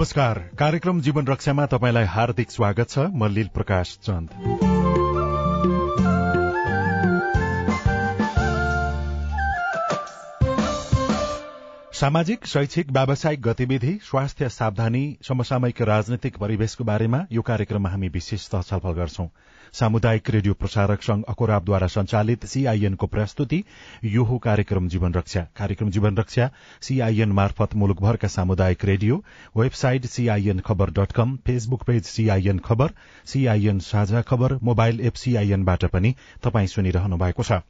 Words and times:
नमस्कार। 0.00 0.38
कार्यक्रम 0.58 1.00
जीवन 1.00 1.26
रक्षामा 1.26 1.66
तपाईँलाई 1.66 2.04
हार्दिक 2.04 2.50
स्वागत 2.50 2.88
छ। 2.90 2.98
म 2.98 3.26
लील 3.28 3.48
प्रकाश 3.48 3.98
चन्द। 4.02 4.30
सामाजिक 11.92 12.46
शैक्षिक 12.46 12.90
व्यावसायिक 12.90 13.42
गतिविधि 13.42 13.98
स्वास्थ्य 14.02 14.48
सावधानी 14.48 15.16
समसामयिक 15.28 15.82
राजनैतिक 15.82 16.36
परिवेशको 16.36 16.84
बारेमा 16.84 17.24
यो 17.32 17.42
कार्यक्रममा 17.42 17.88
हामी 17.88 18.08
विशेषतः 18.08 18.62
छलफल 18.62 18.92
गर्छौं। 18.92 19.26
सामुदायिक 19.72 20.30
रेडियो 20.30 20.54
प्रसारक 20.54 21.02
संघ 21.02 21.22
अकोराबद्वारा 21.28 21.86
संचालित 21.86 22.46
सीआईएनको 22.46 23.06
प्रस्तुति 23.06 23.62
यो 24.04 24.24
हो 24.24 24.38
कार्यक्रम 24.38 24.88
जीवन 24.88 25.14
रक्षा। 25.14 25.46
कार्यक्रम 25.56 25.90
जीवन 25.90 26.16
रक्षा 26.16 26.50
सीआईएन 26.82 27.32
मार्फत 27.32 27.74
मुलुकभरका 27.74 28.28
सामुदायिक 28.28 28.84
radio 28.84 29.22
website 29.56 30.06
CIN 30.06 30.60
Khabar 30.60 30.90
dot 30.90 31.12
com 31.12 31.36
Facebook 31.46 31.84
page 31.84 32.04
CIN 32.04 32.58
Khabar 32.58 32.94
CIN 33.24 33.78
Saajha 33.88 34.22
Khabar 34.22 34.58
mobile 34.62 35.00
app 35.00 35.14
सीआईएनबाट 35.16 35.84
पनि 35.86 36.14
तपाई 36.44 36.66
सुनिरहनु 36.66 37.16
भएको 37.16 37.42
छ। 37.42 37.62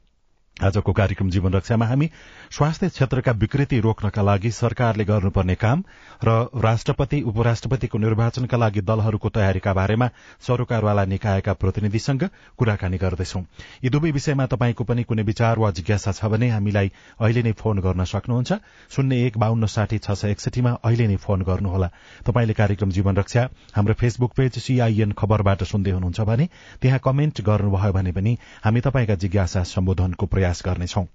आजको 0.61 0.93
कार्यक्रम 0.93 1.29
जीवन 1.29 1.53
रक्षामा 1.53 1.85
हामी 1.85 2.09
स्वास्थ्य 2.51 2.87
क्षेत्रका 2.89 3.31
विकृति 3.41 3.79
रोक्नका 3.79 4.21
लागि 4.21 4.49
सरकारले 4.51 5.05
गर्नुपर्ने 5.05 5.55
काम 5.55 5.83
र 6.23 6.29
राष्ट्रपति 6.55 7.21
उपराष्ट्रपतिको 7.21 7.97
निर्वाचनका 7.97 8.57
लागि 8.57 8.81
दलहरूको 8.81 9.29
तयारीका 9.29 9.73
बारेमा 9.73 10.09
सरोकारवाला 10.47 11.05
निकायका 11.05 11.53
प्रतिनिधिसँग 11.53 12.29
कुराकानी 12.57 12.97
गर्दैछौ। 12.97 13.39
यी 13.83 13.89
दुवै 13.89 14.11
विषयमा 14.11 14.45
तपाईँको 14.45 14.83
पनि 14.83 15.03
कुनै 15.03 15.23
विचार 15.23 15.59
वा 15.59 15.71
जिज्ञासा 15.71 16.11
छ 16.11 16.29
भने 16.29 16.49
हामीलाई 16.49 16.91
अहिले 17.19 17.41
नै 17.41 17.51
फोन 17.57 17.79
गर्न 17.81 18.03
सक्नुहुन्छ। 18.05 18.53
शून्य 18.91 19.25
एक 19.25 19.37
बाहन्न 19.37 19.65
साठी 19.65 19.97
छ 19.97 20.13
सय 20.13 20.31
एकसठीमा 20.31 20.71
अहिले 20.85 21.07
नै 21.07 21.15
फोन 21.17 21.41
गर्नुहोला। 21.41 21.89
तपाईँले 22.21 22.53
कार्यक्रम 22.53 22.89
जीवन 22.91 23.17
रक्षा 23.17 23.47
हाम्रो 23.75 23.93
फेसबुक 23.97 24.31
पेज 24.37 24.61
सीआईएन 24.61 25.11
खबरबाट 25.17 25.63
सुन्दै 25.65 25.91
हुनुहुन्छ 25.91 26.21
भने 26.21 26.49
त्यहाँ 26.81 27.01
कमेन्ट 27.01 27.41
गर्नुभयो 27.41 27.91
भने 27.91 28.11
पनि 28.11 28.37
हामी 28.61 28.79
तपाईँका 28.81 29.15
जिज्ञासा 29.25 29.63
सम्बोधनको 29.65 30.25
प्रयास 30.27 30.49
गर्नेछौं। 30.65 31.05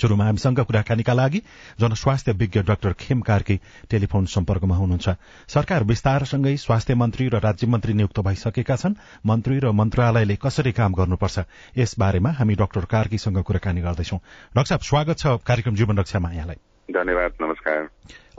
शुरूमा 0.00 0.24
हामीसँग 0.24 0.60
कुराकानीका 0.60 1.12
लागि 1.12 1.42
जनस्वास्थ्य 1.80 2.32
विज्ञ 2.32 2.62
डाक्टर 2.62 2.92
खेम 2.92 3.20
कार्की 3.20 3.60
टेलिफोन 3.90 4.26
सम्पर्कमा 4.26 4.76
हुनुहुन्छ। 4.76 5.08
सरकार 5.48 5.84
विस्तारसँगै 5.84 6.56
स्वास्थ्य 6.56 6.94
मन्त्री 6.94 7.28
र 7.28 7.40
राज्य 7.40 7.66
मन्त्री 7.66 7.92
नियुक्त 7.92 8.20
भइसकेका 8.20 8.76
छन्। 8.76 8.94
मन्त्री 9.26 9.58
र 9.58 9.70
मन्त्रालयले 9.70 10.36
कसरी 10.36 10.72
काम 10.72 10.92
गर्नुपर्छ 10.92 11.38
यस 11.78 11.94
बारेमा 11.98 12.30
हामी 12.30 12.54
डाक्टर 12.54 12.84
कार्कीसँग 12.84 13.42
कुराकानी 13.42 13.80
गर्दैछौ। 13.80 14.16
डाक्टर 14.56 14.68
साहब 14.68 14.80
स्वागत 14.80 15.18
छ 15.18 15.26
कार्यक्रम 15.26 15.74
जीवन 15.74 15.98
रक्षामा 15.98 16.30
यहाँलाई। 16.30 16.56
धन्यवाद 16.88 17.32
नमस्कार। 17.42 17.88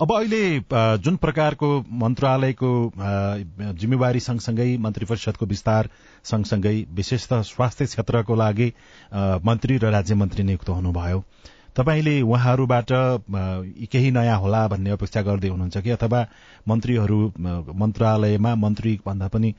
अब 0.01 0.11
अहिले 0.11 0.43
जुन 1.03 1.15
प्रकारको 1.17 1.67
मन्त्रालयको 2.01 2.71
जिम्मेवारी 3.79 4.19
सँगसँगै 4.19 4.77
मन्त्री 4.77 5.05
परिषदको 5.05 5.45
विस्तार 5.45 5.89
सँगसँगै 6.23 6.75
विशेषतः 6.91 7.41
स्वास्थ्य 7.49 7.85
क्षेत्रको 7.85 8.35
लागि 8.35 8.71
मन्त्री 9.45 9.77
र 9.77 9.91
राज्य 9.91 10.15
मन्त्री 10.15 10.43
नियुक्त 10.43 10.69
हुनुभयो। 10.69 11.23
तपाईँले 11.77 12.15
उहाँहरूबाट 12.21 12.91
केही 13.91 14.09
नयाँ 14.11 14.37
होला 14.39 14.67
भन्ने 14.67 14.91
अपेक्षा 14.91 15.21
गर्दै 15.23 15.47
हुनुहुन्छ 15.47 15.77
कि? 15.77 15.91
अथवा 15.91 16.19
मन्त्रीहरू 16.67 17.19
मन्त्रालयमा 17.81 18.51
मन्त्री 18.63 18.93
भन्दा 19.05 19.27
पनि 19.31 19.49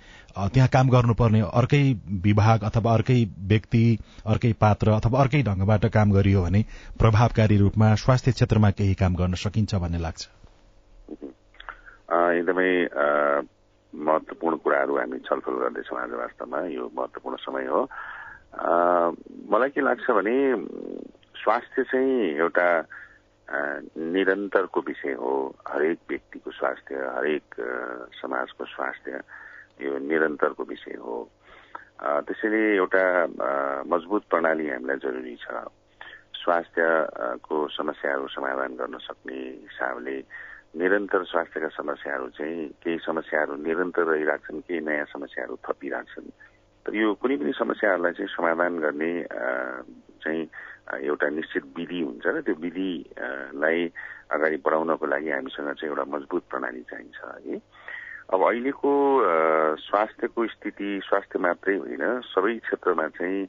त्यहाँ 0.52 0.68
काम 0.72 0.88
गर्नुपर्ने 0.92 1.40
अर्कै 1.60 1.82
विभाग 2.26 2.58
अथवा 2.68 2.92
अर्कै 2.92 3.18
व्यक्ति 3.48 3.84
अर्कै 4.28 4.52
पात्र 4.60 4.90
अथवा 5.00 5.20
अर्कै 5.22 5.42
ढंगबाट 5.42 5.86
काम 5.96 6.12
गरियो 6.12 6.42
भने 6.44 6.64
प्रभावकारी 7.00 7.56
रूपमा 7.64 7.94
स्वास्थ्य 8.04 8.32
क्षेत्रमा 8.36 8.70
केही 8.76 8.94
काम 9.00 9.14
गर्न 9.16 9.34
सकिन्छ 9.44 9.74
भन्ने 9.74 9.98
लाग्छ। 10.04 10.22
एकदमै 12.12 12.70
महत्वपूर्ण 13.92 14.56
कुराहरू 14.64 14.96
हामी 14.98 15.18
छलफल 15.28 15.54
गर्दैछौँ 15.62 15.98
आज 16.00 16.12
वास्तवमा। 16.20 16.60
यो 16.76 16.90
महत्वपूर्ण 16.96 17.36
समय 17.40 17.64
हो। 17.72 17.80
मलाई 19.52 19.70
के 19.74 19.80
लाग्छ 19.80 20.10
भने 20.12 20.36
स्वास्थ्य 21.42 21.82
चाहिँ 21.91 22.38
एउटा 22.38 22.69
निरन्तरको 23.98 24.80
विषय 24.86 25.12
हो। 25.19 25.32
हरेक 25.69 25.98
व्यक्तिको 26.08 26.50
स्वास्थ्य 26.50 26.94
हरेक 27.16 27.44
समाजको 28.22 28.64
स्वास्थ्य 28.64 29.20
यो 29.82 29.98
निरन्तरको 29.98 30.64
विषय 30.64 30.97
हो। 31.02 31.16
त्यसैले 32.00 32.62
एउटा 32.76 33.04
मजबुत 33.91 34.22
प्रणाली 34.31 34.69
हामीलाई 34.70 34.98
जरुरी 35.02 35.36
छ। 35.42 35.47
स्वास्थ्यको 36.42 37.56
समस्याहरू 37.70 38.26
समाधान 38.34 38.72
गर्न 38.75 38.98
सक्ने 38.98 39.38
हिसाबले 39.66 40.16
निरन्तर 40.78 41.22
स्वास्थ्यका 41.31 41.69
समस्याहरू 41.78 42.26
चाहिँ 42.38 42.69
केही 42.82 42.98
समस्याहरू 43.06 43.54
निरन्तर 43.62 44.02
रहिरहेछन् 44.02 44.66
केही 44.66 44.81
नयाँ 44.81 45.06
समस्याहरू 45.12 45.54
थपिरहेछन् 45.66 46.31
तर 46.86 46.94
यो 46.94 47.14
कुनै 47.14 47.36
पनि 47.36 47.52
समस्याहरूलाई 47.58 48.12
चाहिँ 48.19 48.34
समाधान 48.34 48.78
गर्ने 48.82 49.12
चाहिँ 50.22 50.42
एउटा 50.91 51.28
निश्चित 51.28 51.65
विधि 51.76 52.00
हुन्छ 52.03 52.26
र 52.26 52.41
त्यो 52.43 52.54
विधिलाई 52.54 53.81
अगाडि 54.34 54.56
बढाउनको 54.65 55.06
लागि 55.06 55.31
हामीसँग 55.31 55.69
चाहिँ 55.78 55.91
एउटा 55.93 56.04
मजबुत 56.15 56.43
प्रणाली 56.50 56.82
चाहिन्छ 56.91 57.19
है। 57.47 57.60
अब 58.32 58.41
अहिलेको 58.48 58.93
स्वास्थ्यको 59.78 60.47
स्थिति 60.47 60.91
स्वास्थ्य 61.04 61.38
मात्रै 61.38 61.76
होइन 61.76 62.04
सबै 62.32 62.54
क्षेत्रमा 62.59 63.06
चाहिँ 63.19 63.47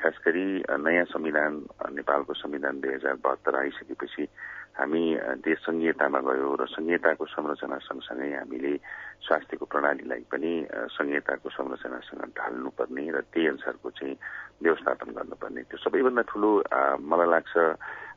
खास 0.00 0.16
गरी 0.26 0.46
नयाँ 0.80 1.04
संविधान 1.12 1.52
नेपालको 1.92 2.32
संविधान 2.34 2.80
दुई 2.80 2.94
हजार 2.94 3.14
बहत्तर 3.20 3.56
आइसकेपछि 3.56 4.24
हामी 4.72 5.02
देश 5.44 5.58
संघीयतामा 5.68 6.20
गयो 6.24 6.48
र 6.56 6.64
संघीयताको 6.64 7.24
संरचना 7.28 7.76
सँगसँगै 7.84 8.28
हामीले 8.40 8.72
स्वास्थ्यको 9.20 9.64
प्रणालीलाई 9.68 10.24
पनि 10.32 10.52
संघीयताको 10.96 11.48
संरचनासँग 11.52 12.22
ढाल्नुपर्ने 12.32 13.04
र 13.12 13.20
त्यही 13.28 13.46
अनुसारको 13.52 13.88
चाहिँ 13.92 14.16
व्यवस्थापन 14.64 15.08
गर्नुपर्ने। 15.12 15.60
त्यो 15.68 15.78
सबैभन्दा 15.84 16.22
ठुलो 16.24 16.50
मलाई 17.04 17.28
लाग्छ 17.36 17.54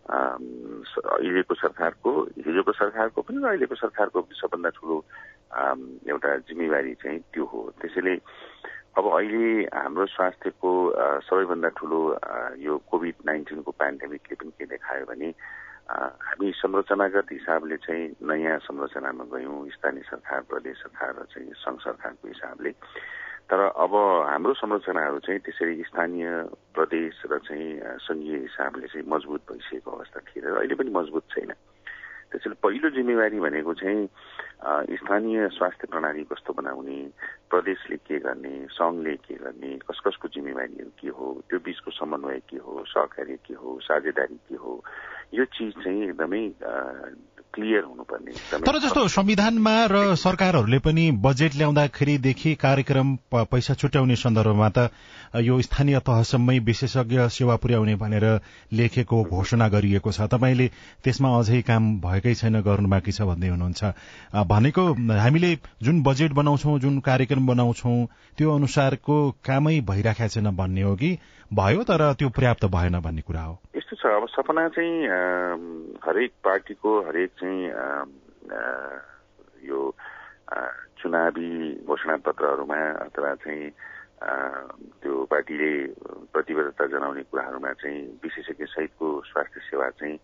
अहिलेको 0.07 1.53
सरकारको 1.59 2.11
हिजोको 2.47 2.71
सरकारको 2.71 3.19
पनि 3.27 3.38
र 3.44 3.45
अहिलेको 3.51 3.75
सरकारको 3.75 4.17
सबभन्दा 4.39 4.69
ठुलो 4.79 4.95
एउटा 6.07 6.29
जिम्मेवारी 6.47 6.94
चाहिँ 7.03 7.19
त्यो 7.35 7.44
हो। 7.51 7.59
त्यसैले 7.83 8.15
अब 8.95 9.05
अहिले 9.11 9.67
हाम्रो 9.75 10.05
स्वास्थ्यको 10.07 10.71
सबैभन्दा 11.27 11.69
ठुलो 11.75 11.99
यो 12.63 12.73
कोभिड 12.88 13.15
नाइन्टिनको 13.27 13.71
पेन्डेमिकले 13.75 14.35
पनि 14.39 14.51
के 14.55 14.65
देखायो 14.71 15.05
भने 15.11 15.29
हामी 15.90 16.51
संरचनागत 16.51 17.28
हिसाबले 17.31 17.78
चाहिँ 17.78 18.06
नयाँ 18.25 18.57
संरचनामा 18.57 19.23
गयौँ 19.29 19.69
स्थानीय 19.69 20.01
सरकार 20.01 20.41
प्रदेश 20.50 20.78
सरकार 20.78 21.13
र 21.13 21.25
चाहिँ 21.29 21.53
संघ 21.53 21.78
सरकारको 21.79 22.28
हिसाबले। 22.28 22.72
तर 23.46 23.59
अब 23.69 23.94
हाम्रो 24.25 24.53
संरचनाहरू 24.53 25.19
चाहिँ 25.19 25.40
त्यसरी 25.45 25.84
स्थानीय 25.84 26.25
प्रदेश 26.74 27.22
र 27.29 27.38
चाहिँ 27.38 27.69
संघीय 28.01 28.38
हिसाबले 28.50 28.88
चाहिँ 28.88 29.06
मजबुत 29.06 29.41
भइसकेको 29.45 29.91
अवस्था 29.91 30.19
थिएन 30.25 30.45
अहिले 30.57 30.75
पनि 30.75 30.90
मजबुत 30.90 31.24
छैन। 31.29 31.53
त्यसैले 32.31 32.56
पहिलो 32.63 32.90
जिम्मेवारी 32.90 33.40
भनेको 33.40 33.74
चाहिँ 33.74 34.08
स्थानीय 34.97 35.47
स्वास्थ्य 35.52 35.88
प्रणाली 35.91 36.24
कस्तो 36.24 36.53
बनाउने 36.53 37.00
प्रदेशले 37.50 37.98
के 38.07 38.19
गर्ने 38.19 38.56
सङ्घले 38.72 39.16
के 39.25 39.36
गर्ने 39.36 39.72
कस 39.86 40.00
कसको 40.07 40.27
जिम्मेवारीहरू 40.33 40.92
के 41.01 41.10
हो 41.18 41.27
त्यो 41.50 41.60
बिचको 41.60 41.92
समन्वय 41.92 42.39
के 42.50 42.57
हो 42.57 42.83
सहकार्य 42.88 43.38
के 43.45 43.54
हो 43.54 43.80
साझेदारी 43.83 44.39
के 44.50 44.56
हो 44.56 44.74
यो 45.33 45.45
चिज 45.54 45.74
चाहिँ 45.83 46.04
एकदमै 46.04 46.44
क्लियर 47.56 47.84
हुनुपर्ने 47.84 48.62
तर 48.62 48.80
जस्तो 48.80 49.07
संविधानमा 49.07 49.75
र 49.92 50.16
सरकारहरूले 50.16 50.80
पनि 50.80 51.04
बजेट 51.24 51.56
ल्याउँदाखेरिदेखि 51.56 52.54
कार्यक्रम 52.56 53.16
पैसा 53.34 53.74
छुट्याउने 53.74 54.16
सन्दर्भमा 54.16 54.69
त 54.78 54.90
यो 55.42 55.62
स्थानीय 55.62 56.00
तहसम्मै 56.00 56.57
विशेषज्ञ 56.60 57.28
सेवा 57.30 57.56
पुर्याउने 57.56 57.96
भनेर 57.96 58.25
लेखेको 58.74 59.24
घोषणा 59.24 59.68
गरिएको 59.69 60.12
छ। 60.12 60.28
तपाईँले 60.31 60.68
त्यसमा 61.04 61.30
अझै 61.40 61.62
काम 61.62 61.84
भएकै 62.02 62.34
छैन 62.36 62.60
गर्नु 62.62 62.90
बाँकी 62.90 63.12
छ 63.12 63.22
भन्दै 63.22 63.50
हुनुहुन्छ। 63.50 63.84
भनेको 64.48 64.84
हामीले 65.19 65.52
जुन 65.84 66.04
बजेट 66.04 66.31
बनाउँछौ 66.34 66.78
जुन 66.80 67.00
कार्यक्रम 67.00 67.48
बनाउँछौ 67.48 67.96
त्यो 68.38 68.56
अनुसारको 68.56 69.18
कामै 69.46 69.80
भइराखेको 69.81 70.30
छैन 70.30 70.56
भन्ने 70.56 70.81
हो 70.81 70.96
कि? 70.96 71.12
भयो 71.56 71.84
तर 71.88 72.02
त्यो 72.19 72.30
पर्याप्त 72.36 72.66
भएन 72.75 73.00
भन्ने 73.00 73.22
कुरा 73.22 73.42
हो। 73.42 73.54
यस्तो 73.75 73.96
छ 73.96 74.06
अब 74.12 74.28
सपना 74.30 74.68
चाहिँ 74.75 74.96
हरेक 76.04 76.31
पार्टीको 76.44 76.92
हरेक 77.07 77.31
चाहिँ 77.40 77.62
यो 79.63 79.80
चुनावी 81.00 81.50
घोषणा 81.88 82.16
पत्रहरूमा 82.28 82.80
अथवा 83.06 83.34
चाहिँ 83.44 83.69
त्यो 85.02 85.13
पार्टीले 85.31 85.72
प्रतिबद्धता 86.34 86.86
जनाउने 86.92 87.24
कुराहरूमा 87.31 87.72
चाहिँ 87.81 88.02
विशेषज्ञ 88.24 88.66
सहितको 88.66 89.07
स्वास्थ्य 89.31 89.60
सेवा 89.69 89.90
चाहिँ 90.00 90.18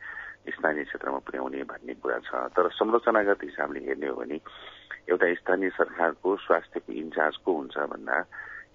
स्थानीय 0.51 0.83
क्षेत्रमा 0.83 1.19
पुर्याउने 1.25 1.63
भन्ने 1.71 1.93
कुरा 2.01 2.17
छ। 2.27 2.29
तर 2.55 2.69
संरचनागत 2.75 3.43
हिसाबले 3.43 3.79
हेर्ने 3.87 4.07
हो 4.07 4.15
भने 4.19 4.37
एउटा 5.09 5.33
स्थानीय 5.41 5.69
सरकारको 5.79 6.35
स्वास्थ्यको 6.45 6.93
इन्चार्ज 6.93 7.35
को 7.45 7.51
हुन्छ 7.57 7.77
भन्दा 7.93 8.17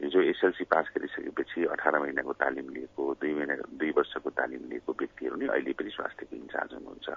हिजो 0.02 0.20
एसएलसी 0.32 0.64
पास 0.68 0.86
गरिसकेपछि 0.96 1.64
अठार 1.72 1.98
महिनाको 1.98 2.32
तालिम 2.42 2.68
लिएको 2.74 3.02
दुई 3.20 3.32
महिना 3.34 3.54
दुई 3.80 3.90
वर्षको 3.96 4.30
तालिम 4.36 4.62
लिएको 4.70 4.92
व्यक्तिहरू 4.92 5.36
नै 5.40 5.46
अहिले 5.48 5.72
पनि 5.72 5.90
स्वास्थ्यको 5.96 6.36
इन्चार्ज 6.36 6.72
हुनुहुन्छ। 6.74 7.08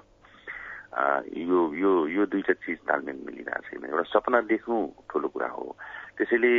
यो 1.38 1.60
यो 1.76 1.92
यो 2.08 2.26
दुईटा 2.26 2.54
चिज 2.66 2.80
तालमेल 2.88 3.20
मिलिरहेको 3.28 3.68
छैन। 3.68 3.86
एउटा 3.86 4.06
सपना 4.10 4.40
देख्नु 4.48 4.76
ठुलो 5.12 5.28
कुरा 5.28 5.50
हो। 5.54 5.76
त्यसैले 6.18 6.54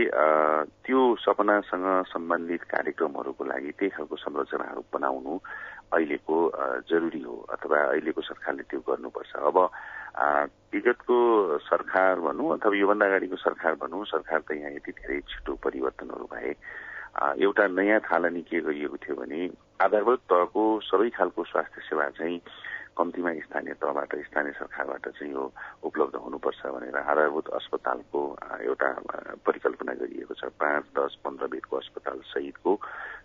त्यो 0.85 1.01
सपनासँग 1.25 1.87
सम्बन्धित 2.13 2.63
कार्यक्रमहरूको 2.73 3.45
लागि 3.45 3.71
त्यही 3.79 3.91
खालको 3.97 4.17
संरचनाहरू 4.17 4.83
बनाउनु 4.93 5.35
अहिलेको 5.93 6.37
जरुरी 6.89 7.23
हो 7.27 7.37
अथवा 7.55 7.79
अहिलेको 7.91 8.21
सरकारले 8.23 8.63
त्यो 8.71 8.81
गर्नुपर्छ। 8.87 9.33
अब 9.51 9.57
विगतको 10.75 11.17
सरकार 11.67 12.21
भनौँ 12.21 12.53
अथवा 12.59 12.77
योभन्दा 12.77 13.07
अगाडिको 13.07 13.37
सरकार 13.37 13.75
भनौँ 13.83 14.05
सरकार 14.07 14.41
त 14.41 14.59
यहाँ 14.59 14.73
यति 14.73 14.93
धेरै 14.93 15.21
छिटो 15.29 15.55
परिवर्तनहरू 15.65 16.27
भए 16.33 16.55
एउटा 17.43 17.67
नयाँ 17.67 18.01
थालनी 18.07 18.43
के 18.43 18.61
गरिएको 18.61 18.97
थियो 18.97 19.17
भने 19.17 19.41
आधारभूत 19.83 20.21
तहको 20.31 20.63
सबै 20.87 21.09
खालको 21.11 21.45
स्वास्थ्य 21.45 21.81
सेवा 21.89 22.09
चाहिँ 22.19 22.39
कम्तीमा 22.99 23.33
स्थानीय 23.47 23.75
तहबाट 23.81 24.15
स्थानीय 24.29 24.53
सरकारबाट 24.53 25.09
चाहिँ 25.09 25.33
यो 25.33 25.45
उपलब्ध 25.89 26.15
हुनुपर्छ 26.21 26.67
भनेर 26.67 26.97
आधारभूत 26.97 27.49
अस्पतालको 27.59 28.21
एउटा 28.61 28.89
परिकल्पना 29.47 29.93
गरिएको 30.03 30.35
छ। 30.35 30.53
पाँच 30.61 30.85
दस 30.99 31.17
पन्ध्र 31.25 31.47
बेडको 31.49 31.77
अस्पताल 31.77 32.19
सहितको 32.35 32.73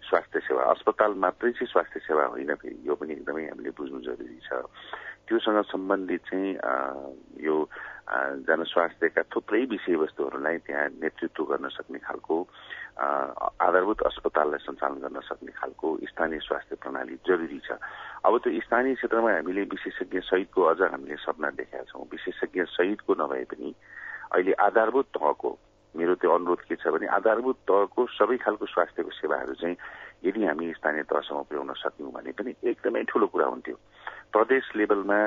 स्वास्थ्य 0.09 0.39
सेवा। 0.47 0.63
अस्पताल 0.71 1.13
मात्रै 1.17 1.51
चाहिँ 1.51 1.67
स्वास्थ्य 1.67 1.99
सेवा 2.07 2.25
होइन 2.33 2.55
फेरि 2.55 2.77
यो 2.87 2.95
पनि 2.95 3.13
एकदमै 3.13 3.43
हामीले 3.51 3.71
बुझ्नु 3.75 3.99
जरुरी 4.07 4.39
छ। 4.47 4.63
त्योसँग 5.27 5.61
सम्बन्धित 5.71 6.21
चाहिँ 6.29 6.53
यो 7.45 7.55
जनस्वास्थ्यका 8.47 9.21
थुप्रै 9.33 9.61
विषयवस्तुहरूलाई 9.65 10.57
त्यहाँ 10.65 10.87
नेतृत्व 11.01 11.43
गर्न 11.49 11.67
सक्ने 11.73 11.99
खालको 12.05 12.35
आधारभूत 12.95 14.01
अस्पताललाई 14.05 14.61
सञ्चालन 14.65 14.99
गर्न 15.01 15.19
सक्ने 15.25 15.51
खालको 15.57 15.87
स्थानीय 16.13 16.39
स्वास्थ्य 16.45 16.75
प्रणाली 16.77 17.15
जरुरी 17.27 17.59
छ। 17.65 17.81
अब 18.23 18.37
त्यो 18.45 18.59
स्थानीय 18.61 18.95
क्षेत्रमा 18.95 19.31
हामीले 19.33 19.63
विशेषज्ञ 19.73 20.19
सहितको 20.29 20.61
अझ 20.61 20.81
हामीले 20.93 21.15
सपना 21.25 21.49
देखाएका 21.57 21.89
छौँ। 21.89 22.05
विशेषज्ञ 22.13 22.63
सहितको 22.77 23.13
नभए 23.19 23.43
पनि 23.51 23.73
अहिले 24.31 24.53
आधारभूत 24.53 25.07
तहको 25.17 25.49
मेरो 25.95 26.15
त्यो 26.21 26.31
अनुरोध 26.35 26.61
के 26.69 26.75
छ 26.75 26.93
भने 26.93 27.07
आधारभूत 27.17 27.57
तहको 27.67 28.05
सबै 28.13 28.37
खालको 28.37 28.65
स्वास्थ्यको 28.65 29.11
सेवाहरू 29.17 29.53
चाहिँ 29.59 29.75
यदि 30.25 30.45
हामी 30.45 30.71
स्थानीय 30.77 31.03
तहसम्म 31.09 31.41
पुर्याउन 31.49 31.73
सक्यौँ 31.83 32.11
भने 32.13 32.31
पनि 32.37 32.51
एकदमै 32.63 33.03
ठुलो 33.09 33.27
कुरा 33.33 33.45
हुन्थ्यो। 33.45 33.77
प्रदेश 34.35 34.71
लेभलमा 34.75 35.19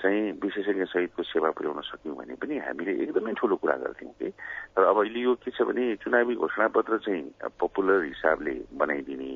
चाहिँ 0.00 0.32
विशेषज्ञ 0.42 0.84
सहितको 0.84 1.22
सेवा 1.22 1.50
पुर्याउन 1.56 1.80
सक्यौँ 1.84 2.16
भने 2.16 2.34
पनि 2.40 2.58
हामीले 2.60 2.92
एकदमै 3.04 3.32
ठुलो 3.40 3.56
कुरा 3.56 3.76
गर्थ्यौँ 3.84 4.12
कि। 4.20 4.28
तर 4.76 4.82
अब 4.84 4.96
अहिले 5.00 5.20
यो 5.20 5.32
के 5.44 5.50
छ 5.52 5.62
भने 5.68 5.84
चुनावी 6.02 6.34
घोषणापत्र 6.34 6.98
चाहिँ 7.04 7.22
पपुलर 7.60 8.02
हिसाबले 8.04 8.54
बनाइदिने। 8.76 9.32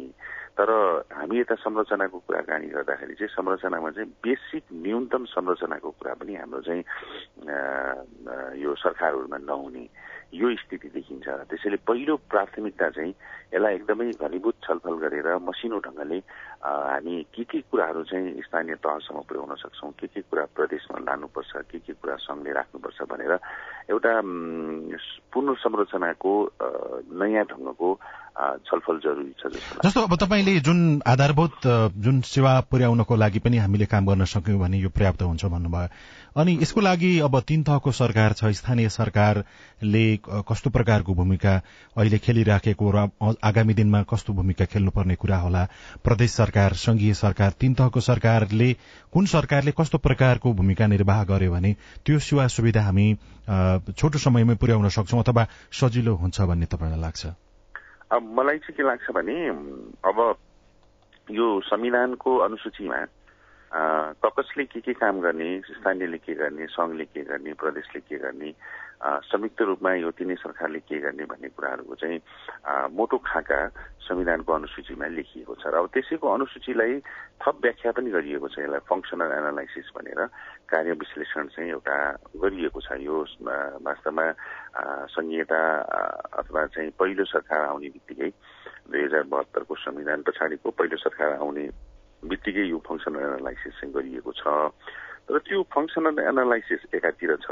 तर 0.59 0.69
हामी 1.15 1.39
यता 1.41 1.55
संरचनाको 1.55 2.19
कुराकानी 2.27 2.69
गर्दाखेरि 2.75 3.15
चाहिँ 3.15 3.33
संरचनामा 3.33 3.91
चाहिँ 3.97 4.11
बेसिक 4.25 4.65
न्यूनतम 4.75 5.25
संरचनाको 5.31 5.91
कुरा 5.97 6.15
पनि 6.19 6.35
हाम्रो 6.35 6.61
चाहिँ 6.67 6.83
यो 8.59 8.75
सरकारहरूमा 8.75 9.39
नहुने 9.39 9.85
यो 10.35 10.47
स्थिति 10.61 10.89
देखिन्छ। 10.93 11.27
त्यसैले 11.49 11.79
पहिलो 11.89 12.15
प्राथमिकता 12.29 12.89
चाहिँ 12.91 13.15
यसलाई 13.55 13.75
एकदमै 13.75 14.11
घनीभूत 14.19 14.57
छलफल 14.67 14.95
गरेर 15.01 15.29
मसिनो 15.41 15.79
ढङ्गले 15.87 16.19
हामी 16.63 17.23
के 17.35 17.45
के 17.45 17.61
कुराहरू 17.71 18.03
चाहिँ 18.05 18.43
स्थानीय 18.43 18.75
तहसम्म 18.83 19.21
पुर्याउन 19.31 19.55
सक्छौँ? 19.63 19.91
के 19.95 20.07
के 20.07 20.21
कुरा 20.27 20.45
प्रदेशमा 20.57 20.99
लानुपर्छ? 21.07 21.53
के 21.71 21.79
के 21.79 21.93
कुरा 21.95 22.17
सङ्घले 22.27 22.53
राख्नुपर्छ 22.53 22.99
भनेर 23.07 23.33
एउटा 23.89 24.13
पुनर्संरचनाको 25.33 26.33
नयाँ 27.21 27.45
ढङ्गको 27.51 27.89
छलफल 28.39 28.99
जरुरी 29.05 29.33
छ 29.41 29.51
जस्तो 29.85 30.01
अब 30.01 30.15
तपाईँले 30.17 30.55
जुन 30.63 31.03
आधारभूत 31.07 31.67
जुन 31.99 32.21
सेवा 32.23 32.53
पुर्याउनको 32.71 33.17
लागि 33.17 33.39
पनि 33.43 33.57
हामीले 33.59 33.87
काम 33.91 34.07
गर्न 34.07 34.25
सक्यौँ 34.25 34.59
भने 34.61 34.79
यो 34.79 34.89
पर्याप्त 34.95 35.23
हुन्छ 35.23 35.45
भन्नुभयो। 35.45 35.89
अनि 36.39 36.53
यसको 36.63 36.81
लागि 36.81 37.11
अब 37.19 37.41
तीन 37.49 37.63
तहको 37.67 37.91
सरकार 37.93 38.33
छ। 38.33 38.53
स्थानीय 38.55 38.89
सरकारले 38.89 40.05
कस्तो 40.49 40.71
प्रकारको 40.71 41.15
भूमिका 41.15 41.55
अहिले 41.99 42.19
खेलिराखेको 42.19 42.91
र 42.95 43.09
आगामी 43.43 43.75
दिनमा 43.75 44.03
कस्तो 44.07 44.33
भूमिका 44.33 44.65
खेल्नुपर्ने 44.71 45.15
कुरा 45.19 45.39
होला? 45.39 45.65
प्रदेश 46.05 46.31
सरकार 46.33 46.73
संघीय 46.79 47.15
सरकार 47.15 47.51
तीन 47.59 47.75
तहको 47.75 48.01
सरकारले 48.01 48.73
कुन 49.13 49.27
सरकारले 49.27 49.73
कस्तो 49.81 49.99
प्रकारको 49.99 50.53
भूमिका 50.55 50.87
निर्वाह 50.87 51.25
गर्यो 51.25 51.53
भने 51.53 51.75
त्यो 52.07 52.19
सेवा 52.23 52.47
सुविधा 52.47 52.83
हामी 52.83 53.09
छोटो 53.81 54.19
समयमै 54.19 54.55
पुर्याउन 54.55 54.89
सक्छौं 54.89 55.23
अथवा 55.23 55.47
सजिलो 55.73 56.15
हुन्छ 56.15 56.41
भन्ने 56.41 56.67
तपाईँलाई 56.67 57.01
लाग्छ? 57.01 57.27
अब 58.13 58.23
मलाई 58.39 58.59
चाहिँ 58.59 58.77
के 58.77 58.83
लाग्छ 58.83 59.11
भने 59.11 59.37
अब 60.05 60.19
यो 61.31 61.61
संविधानको 61.61 62.37
अनुसूचीमा 62.37 62.99
ककसले 63.73 64.65
के 64.65 64.81
के 64.81 64.93
काम 64.97 65.21
गर्ने 65.21 65.61
स्थानीयले 65.61 66.19
के 66.19 66.35
गर्ने 66.35 66.67
संघले 66.73 67.05
के 67.05 67.23
गर्ने 67.25 67.53
प्रदेशले 67.53 68.01
के 68.01 68.19
गर्ने 68.19 68.53
संयुक्त 69.29 69.61
रूपमा 69.63 69.93
यो 69.95 70.11
तिनै 70.11 70.35
सरकारले 70.35 70.81
के 70.89 70.99
गर्ने 70.99 71.25
भन्ने 71.29 71.49
कुराहरूको 71.53 71.95
चाहिँ 71.95 72.19
मोटो 72.97 73.19
खाका 73.29 73.61
संविधानको 74.09 74.53
अनुसूचीमा 74.53 75.07
लेखिएको 75.07 75.55
छ। 75.61 75.69
र 75.69 75.77
अब 75.85 75.87
त्यसैको 75.93 76.27
अनुसूचीलाई 76.27 76.93
थप 77.45 77.57
व्याख्या 77.63 77.93
पनि 77.93 78.11
गरिएको 78.11 78.49
छ 78.49 78.59
यसलाई 78.65 78.83
फङ्सनल 78.89 79.31
एनालाइसिस 79.37 79.93
भनेर। 79.95 80.21
कार्य 80.73 80.93
विश्लेषण 80.99 81.47
चाहिँ 81.53 81.71
एउटा 81.71 81.97
गरिएको 82.41 82.81
छ। 82.81 82.89
यो 83.05 83.17
वास्तवमा 83.85 84.27
संहिता 85.13 85.61
अथवा 86.41 86.67
चाहिँ 86.73 86.91
पहिलो 86.99 87.25
सरकार 87.37 87.61
आउने 87.69 87.89
बित्तिकै 87.93 88.31
दुई 88.91 89.03
हजार 89.05 89.23
बहत्तरको 89.29 89.75
संविधान 89.77 90.23
पछाडिको 90.25 90.71
पहिलो 90.73 90.97
सरकार 90.97 91.33
आउने 91.45 91.69
बित्तिकै 92.25 92.65
यो 92.67 92.79
फङ्सनल 92.89 93.23
एनालाइसिस 93.23 93.75
चाहिँ 93.79 93.95
गरिएको 93.95 94.33
छ। 94.33 94.43
तर 95.29 95.39
त्यो 95.47 95.63
फङ्सनल 95.75 96.19
एनालाइसिस 96.19 96.83
एकातिर 96.95 97.37
छ। 97.47 97.51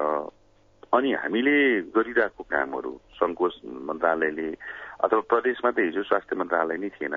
अनि 0.95 1.13
हामीले 1.13 1.57
गरिरहेको 1.95 2.43
कामहरू 2.51 2.93
सङ्घको 3.19 3.47
मन्त्रालयले 3.91 4.49
अथवा 5.05 5.21
प्रदेशमा 5.31 5.71
त 5.71 5.79
हिजो 5.87 6.03
स्वास्थ्य 6.03 6.37
मन्त्रालय 6.37 6.77
नै 6.83 6.91
थिएन। 6.97 7.17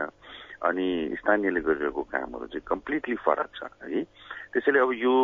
अनि 0.68 0.88
स्थानीयले 1.20 1.62
गरिरहेको 1.62 2.04
कामहरू 2.14 2.46
चाहिँ 2.52 2.68
कम्प्लिटली 2.68 3.16
फरक 3.26 3.50
छ 3.56 3.70
है। 3.84 4.04
त्यसैले 4.54 4.80
अब 4.80 4.92
यो 4.98 5.16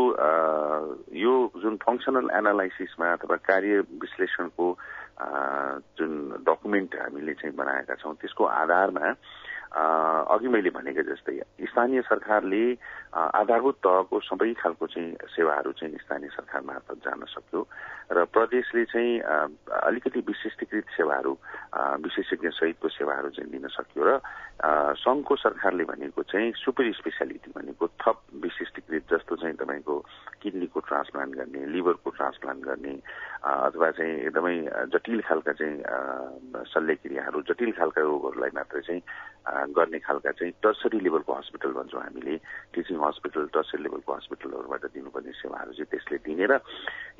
यो 1.17 1.33
जुन 1.61 1.75
फङ्सनल 1.81 2.29
एनालाइसिसमा 2.31 3.07
अथवा 3.13 3.35
कार्य 3.49 3.79
विश्लेषणको 4.01 4.65
जुन 5.97 6.11
डकुमेन्ट 6.47 6.95
हामीले 6.95 7.33
चाहिँ 7.33 7.55
बनाएका 7.55 7.95
छौँ 7.99 8.15
त्यसको 8.21 8.43
आधारमा 8.45 9.05
अघि 9.71 10.47
मैले 10.47 10.69
भनेको 10.71 11.03
जस्तै 11.03 11.39
स्थानीय 11.65 12.01
सरकारले 12.03 12.63
आधारभूत 13.15 13.77
तहको 13.79 14.19
सबै 14.21 14.53
खालको 14.55 14.87
चाहिँ 14.87 15.15
सेवाहरू 15.29 15.71
चाहिँ 15.73 15.97
स्थानीय 15.97 16.29
सरकार 16.31 16.61
मार्फत 16.63 16.97
जान 17.01 17.23
सक्यो 17.27 17.61
र 18.11 18.23
प्रदेशले 18.27 18.83
चाहिँ 18.85 19.19
अलिकति 19.81 20.19
विशिष्टीकृत 20.21 20.85
सेवाहरू 20.91 21.33
विशेषज्ञ 21.99 22.49
सहितको 22.51 22.87
सेवाहरू 22.89 23.29
चाहिँ 23.31 23.51
दिन 23.51 23.67
सक्यो 23.69 24.03
र 24.05 24.19
सङ्घको 24.95 25.35
सरकारले 25.37 25.83
भनेको 25.85 26.23
चाहिँ 26.25 26.51
सुपर 26.55 26.91
स्पेसियालिटी 26.93 27.51
भनेको 27.51 27.87
थप 27.97 28.21
विशिष्टीकृत 28.41 29.03
जस्तो 29.09 29.35
चाहिँ 29.37 29.55
तपाईँको 29.55 29.95
किडनीको 30.41 30.79
ट्रान्सप्लान्ट 30.81 31.35
गर्ने 31.35 31.65
लिभरको 31.67 32.09
ट्रान्सप्लान्ट 32.11 32.63
गर्ने 32.63 32.93
अथवा 33.45 33.91
चाहिँ 33.91 34.15
एकदमै 34.21 34.55
जटिल 34.91 35.21
खालका 35.21 35.53
चाहिँ 35.53 36.63
शल्यक्रियाहरू 36.67 37.41
जटिल 37.43 37.71
खालका 37.73 38.01
रोगहरूलाई 38.01 38.51
मात्रै 38.55 38.81
चाहिँ 38.81 39.01
गर्ने 39.45 39.99
खालका 39.99 40.31
चाहिँ 40.31 40.53
टर्सरी 40.63 40.99
लेभलको 40.99 41.33
हस्पिटल 41.33 41.71
भन्छौँ 41.77 42.01
हामीले। 42.01 42.35
टिचिङ 42.73 42.97
हस्पिटल 42.97 43.45
टर्सरी 43.53 43.83
लेभलको 43.83 44.11
हस्पिटलहरूबाट 44.13 44.83
दिनुपर्ने 44.93 45.31
सेवाहरू 45.31 45.71
चाहिँ 45.77 45.89
त्यसले 45.91 46.17
दिने 46.25 46.45
र 46.45 46.59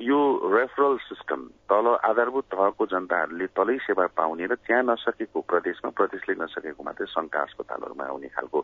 यो 0.02 0.18
रेफरल 0.50 0.96
सिस्टम 1.06 1.40
तल 1.70 1.86
आधारभूत 2.02 2.44
तहको 2.50 2.86
जनताहरूले 2.86 3.46
तलै 3.54 3.76
सेवा 3.86 4.06
पाउने 4.18 4.46
र 4.46 4.54
त्यहाँ 4.58 4.82
नसकेको 4.82 5.40
प्रदेशमा 5.40 5.90
प्रदेशले 5.96 6.34
नसकेको 6.42 6.82
मात्रै 6.82 7.06
सङ्घका 7.06 7.40
अस्पतालहरूमा 7.42 8.04
आउने 8.04 8.28
खालको 8.34 8.58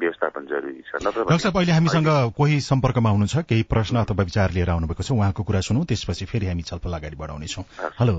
व्यवस्थापन 0.00 0.42
जरुरी 0.50 0.82
छ। 0.82 1.02
नत्र 1.06 1.24
अहिले 1.54 1.72
हामीसँग 1.72 2.10
कोही 2.36 2.60
सम्पर्कमा 2.60 3.10
हुनुहुन्छ? 3.10 3.46
केही 3.48 3.62
प्रश्न 3.62 3.96
अथवा 4.04 4.22
विचार 4.24 4.50
लिएर 4.50 4.70
आउनुभएको 4.70 5.02
छ? 5.02 5.10
उहाँको 5.12 5.42
कुरा 5.42 5.60
सुनौ 5.60 5.84
त्यसपछि 5.84 6.24
फेरि 6.26 6.46
हामी 6.46 6.62
छलफल 6.62 6.92
अगाडि 6.98 7.16
बढाउनेछौँ। 7.16 7.64
हेलो। 8.00 8.16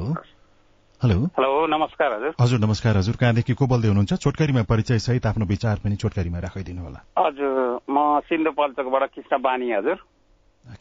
हेलो। 1.06 1.26
हेलो 1.38 1.66
नमस्कार 1.68 2.14
हजुर। 2.14 2.34
हजुर 2.42 2.60
नमस्कार 2.60 2.98
हजुर। 2.98 3.16
कहाँदेखि 3.22 3.54
को 3.54 3.66
बोल्दै 3.70 3.88
हुनुहुन्छ? 3.88 4.14
छोटकरीमा 4.26 4.62
परिचय 4.66 5.00
सहित 5.00 5.26
आफ्नो 5.30 5.46
विचार 5.46 5.78
पनि 5.84 5.96
छोटकरीमा 6.02 6.40
राखिदिनु 6.42 6.82
होला। 6.82 7.00
हजुर 7.18 7.54
म 7.86 7.98
सिन्धुपाल्चोकबाट 8.26 9.04
कृष्ण 9.14 9.38
बानी 9.38 9.70
हजुर। 9.72 9.98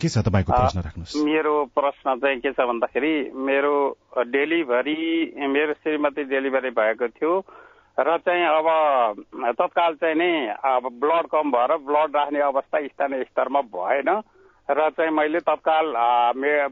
के 0.01 0.09
छ 0.09 0.17
तपाईँको 0.25 0.53
प्रश्न 0.53 0.81
राख्नुहोस्? 0.81 1.17
मेरो 1.29 1.55
प्रश्न 1.77 2.15
चाहिँ 2.25 2.41
के 2.41 2.53
छ 2.57 2.61
भन्दाखेरि 2.65 3.13
मेरो 3.37 3.75
डेलिभरी 4.17 4.97
मेरो 5.45 5.73
श्रीमती 5.85 6.25
डेलिभरी 6.33 6.71
भएको 6.73 7.09
थियो 7.21 7.33
र 8.01 8.17
चाहिँ 8.25 8.45
अब 8.49 8.69
तत्काल 9.61 9.93
चाहिँ 10.01 10.17
नि 10.17 10.31
अब 10.57 10.89
ब्लड 11.05 11.27
कम 11.29 11.53
भएर 11.53 11.77
ब्लड 11.85 12.17
राख्ने 12.17 12.41
अवस्था 12.49 12.81
स्थानीय 12.87 13.29
स्तरमा 13.29 13.61
भएन 13.77 14.09
र 14.73 14.89
चाहिँ 14.97 15.13
मैले 15.13 15.45
तत्काल 15.45 15.93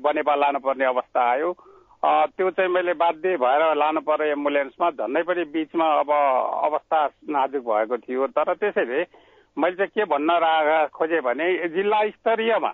बनेपा 0.01 0.35
लानुपर्ने 0.41 0.85
अवस्था 0.89 1.21
आयो। 1.33 1.53
त्यो 2.03 2.51
चाहिँ 2.51 2.71
मैले 2.71 2.93
बाध्य 2.99 3.37
भएर 3.39 3.63
लानु 3.79 4.01
पर्यो 4.03 4.33
एम्बुलेन्समा। 4.35 4.91
झन्डै 4.91 5.23
पनि 5.23 5.45
बिचमा 5.55 5.87
अब 6.01 6.11
अवस्था 6.11 7.01
नाजुक 7.31 7.63
भएको 7.63 7.97
थियो। 7.97 8.27
तर 8.35 8.55
त्यसैले 8.59 9.01
मैले 9.57 9.77
चाहिँ 9.77 9.91
के 9.95 10.05
भन्न 10.11 10.89
खोजेँ 10.91 11.21
भने 11.23 11.47
जिल्ला 11.71 12.01
स्तरीयमा 12.11 12.73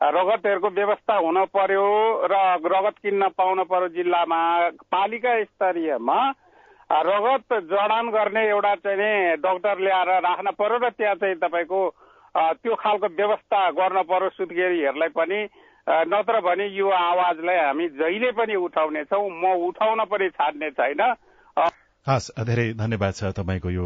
रगतहरूको 0.00 0.68
व्यवस्था 0.70 1.14
हुन 1.16 1.44
पर्यो 1.48 1.86
र 2.28 2.34
रगत 2.60 2.96
किन्न 3.02 3.28
पाउन 3.38 3.64
पर्यो 3.64 3.88
जिल्लामा। 3.96 4.40
पालिका 4.92 5.32
स्तरीयमा 5.44 6.18
रगत 7.08 7.48
जडान 7.72 8.08
गर्ने 8.10 8.42
एउटा 8.48 8.74
चाहिँ 8.84 9.36
डक्टर 9.40 9.78
ल्याएर 9.80 10.10
राख्न 10.28 10.50
पर्यो 10.60 10.78
र 10.78 10.90
त्यहाँ 10.92 11.14
चाहिँ 11.16 11.40
तपाईँको 11.40 11.80
त्यो 12.36 12.74
खालको 12.76 13.06
व्यवस्था 13.16 13.60
गर्न 13.80 14.02
पर्यो। 14.04 14.28
सुत्केरीहरूलाई 14.36 15.08
पनि 15.16 15.40
नत्र 15.88 16.40
भने 16.44 16.66
यो 16.76 16.88
आवाजलाई 16.90 17.58
हामी 17.64 17.88
जहिले 17.96 18.30
पनि 18.36 18.54
उठाउनेछौँ 18.54 19.24
म 19.24 19.44
उठाउन 19.68 20.04
पनि 20.04 20.28
छाड्ने 20.36 20.70
छैन। 20.70 21.00
हस् 22.06 22.28
धेरै 22.40 22.66
धन्यवाद 22.76 23.12
छ 23.14 23.32
तपाईँको 23.36 23.70
यो 23.70 23.84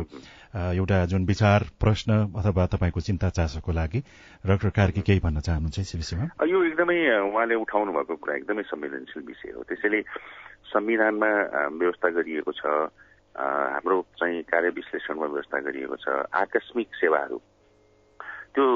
एउटा 0.79 0.99
जुन 1.11 1.23
विचार 1.27 1.61
प्रश्न 1.79 2.11
अथवा 2.39 2.67
तपाईँको 2.75 3.01
चिन्ता 3.01 3.29
चासोको 3.39 3.73
लागि। 3.73 4.01
डाक्टर 4.47 4.71
कार्की 4.71 5.01
केही 5.03 5.21
भन्न 5.23 5.41
चाहनुहुन्छ 5.47 5.79
यस 5.79 5.95
विषयमा? 5.97 6.27
यो 6.43 6.59
एकदमै 6.71 6.99
उहाँले 7.31 7.55
उठाउनु 7.55 7.93
भएको 7.93 8.15
कुरा 8.19 8.35
एकदमै 8.37 8.63
संवेदनशील 8.63 9.23
विषय 9.27 9.51
हो। 9.57 9.63
त्यसैले 9.63 10.01
संविधानमा 10.75 11.31
व्यवस्था 11.79 12.09
गरिएको 12.19 12.53
छ 12.53 12.63
हाम्रो 13.35 13.97
चाहिँ 14.19 14.43
कार्य 14.45 14.69
विश्लेषणमा 14.77 15.27
व्यवस्था 15.27 15.59
गरिएको 15.67 15.97
छ 15.97 16.07
आकस्मिक 16.31 16.89
सेवाहरू 17.01 17.39
त्यो 18.55 18.67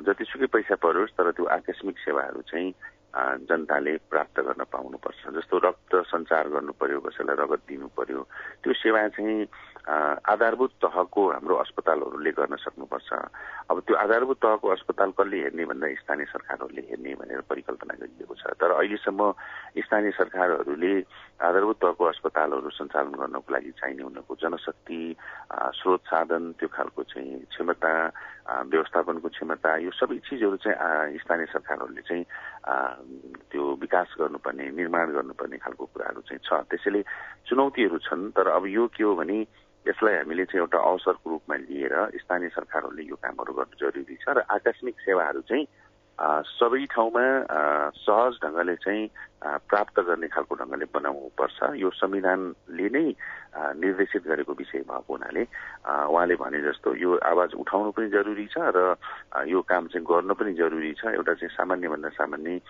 जतिसुकै 0.00 0.46
पैसा 0.46 0.74
परोस् 0.76 1.16
तर 1.18 1.30
त्यो 1.30 1.44
आकस्मिक 1.52 1.98
सेवाहरू 1.98 2.40
चाहिँ 2.46 2.72
जनताले 3.10 3.96
प्राप्त 4.10 4.40
गर्न 4.40 4.62
पाउनुपर्छ। 4.70 5.34
जस्तो 5.34 5.58
रक्त 5.58 5.92
सञ्चार 6.10 6.48
गर्नु 6.48 6.72
पर्यो 6.78 7.00
कसैलाई 7.02 7.36
रगत 7.42 7.62
दिनु 7.68 7.88
पर्यो 7.98 8.20
त्यो 8.62 8.72
सेवा 8.72 9.08
चाहिँ 9.18 9.46
आधारभूत 9.90 10.72
तहको 10.84 11.22
हाम्रो 11.30 11.54
अस्पतालहरूले 11.56 12.30
गर्न 12.38 12.54
सक्नुपर्छ। 12.62 13.10
अब 13.70 13.76
त्यो 13.82 13.96
आधारभूत 13.96 14.38
तहको 14.38 14.66
अस्पताल 14.68 15.10
कसले 15.18 15.38
हेर्ने 15.42 15.64
भन्दा 15.66 15.86
स्थानीय 16.04 16.26
सरकारहरूले 16.30 16.82
हेर्ने 16.90 17.14
भनेर 17.18 17.40
परिकल्पना 17.50 17.94
गरिएको 17.98 18.34
छ। 18.38 18.54
तर 18.60 18.70
अहिलेसम्म 18.78 19.20
स्थानीय 19.82 20.10
सरकारहरूले 20.20 20.94
आधारभूत 21.42 21.78
तहको 21.82 22.04
अस्पतालहरू 22.04 22.70
सञ्चालन 22.78 23.14
गर्नको 23.18 23.50
लागि 23.50 23.70
चाहिने 23.80 24.02
उनीहरूको 24.06 24.34
जनशक्ति 24.38 25.00
स्रोत 25.80 26.02
साधन 26.06 26.42
त्यो 26.60 26.68
खालको 26.70 27.02
चाहिँ 27.10 27.38
क्षमता 27.50 27.92
व्यवस्थापनको 28.70 29.28
क्षमता 29.28 29.70
यो 29.86 29.90
सबै 29.94 30.18
चिजहरू 30.28 30.56
चाहिँ 30.60 31.18
स्थानीय 31.18 31.46
सरकारहरूले 31.54 32.02
चाहिँ 32.02 32.24
त्यो 32.64 33.64
विकास 33.80 34.14
गर्नुपर्ने 34.20 34.64
निर्माण 34.76 35.12
गर्नुपर्ने 35.12 35.56
खालको 35.58 35.84
कुराहरू 35.86 36.20
चाहिँ 36.20 36.42
छ। 36.44 36.60
त्यसैले 36.68 37.02
चुनौतीहरू 37.48 37.98
छन् 37.98 38.30
तर 38.36 38.48
अब 38.48 38.66
यो 38.68 38.86
के 38.92 39.04
हो 39.04 39.14
भने 39.16 39.38
यसलाई 39.86 40.14
हामीले 40.14 40.44
चाहिँ 40.44 40.60
एउटा 40.60 40.78
अवसरको 40.78 41.30
रूपमा 41.30 41.56
लिएर 41.56 41.94
स्थानीय 42.20 42.48
सरकारहरूले 42.52 43.02
यो 43.02 43.16
कामहरू 43.16 43.52
गर्नु 43.54 43.80
जरुरी 43.80 44.16
छ 44.20 44.28
र 44.36 44.44
आकस्मिक 44.44 44.96
सेवाहरू 45.00 45.40
चाहिँ 45.48 45.64
सबै 46.52 46.84
ठाउँमा 46.92 47.24
सहज 47.96 48.32
ढङ्गले 48.44 48.76
चाहिँ 48.84 49.08
प्राप्त 49.40 50.00
गर्ने 50.04 50.28
खालको 50.28 50.54
ढङ्गले 50.60 50.86
बनाउनु 50.94 51.28
पर्छ 51.38 51.58
यो 51.80 51.90
संविधानले 51.96 52.88
नै 52.92 53.06
निर्देशित 53.50 54.22
गरेको 54.28 54.52
विषय 54.52 54.84
भएको 54.86 55.10
हुनाले 55.10 55.42
उहाँले 56.06 56.34
भने 56.36 56.60
जस्तो 56.60 56.94
यो 56.94 57.10
आवाज 57.24 57.54
उठाउनु 57.56 57.90
पनि 57.96 58.08
जरुरी 58.12 58.46
छ 58.46 58.70
र 58.76 58.94
यो 59.48 59.60
काम 59.64 59.86
चाहिँ 59.90 60.06
गर्नु 60.06 60.34
पनि 60.34 60.52
जरुरी 60.54 60.92
छ। 60.92 61.16
एउटा 61.16 61.34
चाहिँ 61.34 61.50
सामान्यभन्दा 61.56 62.08
सामान्य 62.20 62.60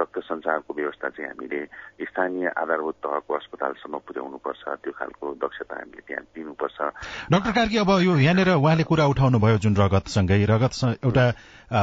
रक्त 0.00 0.18
सञ्चारको 0.24 0.74
व्यवस्था 0.74 1.08
चाहिँ 1.18 1.28
हामीले 1.28 1.60
स्थानीय 2.08 2.46
आधारभूत 2.56 2.96
तहको 3.04 3.34
अस्पतालसम्म 3.34 3.98
पुर्याउनुपर्छ। 4.06 4.62
त्यो 4.80 4.92
खालको 4.94 5.34
दक्षता 5.44 5.74
हामीले 5.76 6.02
त्यहाँ 6.08 6.24
दिनुपर्छ। 6.30 6.78
डाक्टर 7.32 7.52
कार्की 7.58 7.76
अब 7.84 7.90
यो 8.06 8.16
यहाँनिर 8.16 8.50
उहाँले 8.54 8.84
कुरा 8.86 9.04
उठाउनु 9.12 9.38
भयो 9.44 9.58
जुन 9.60 9.76
रगतसँगै 9.76 10.44
रगत 10.46 10.72
एउटा 11.04 11.26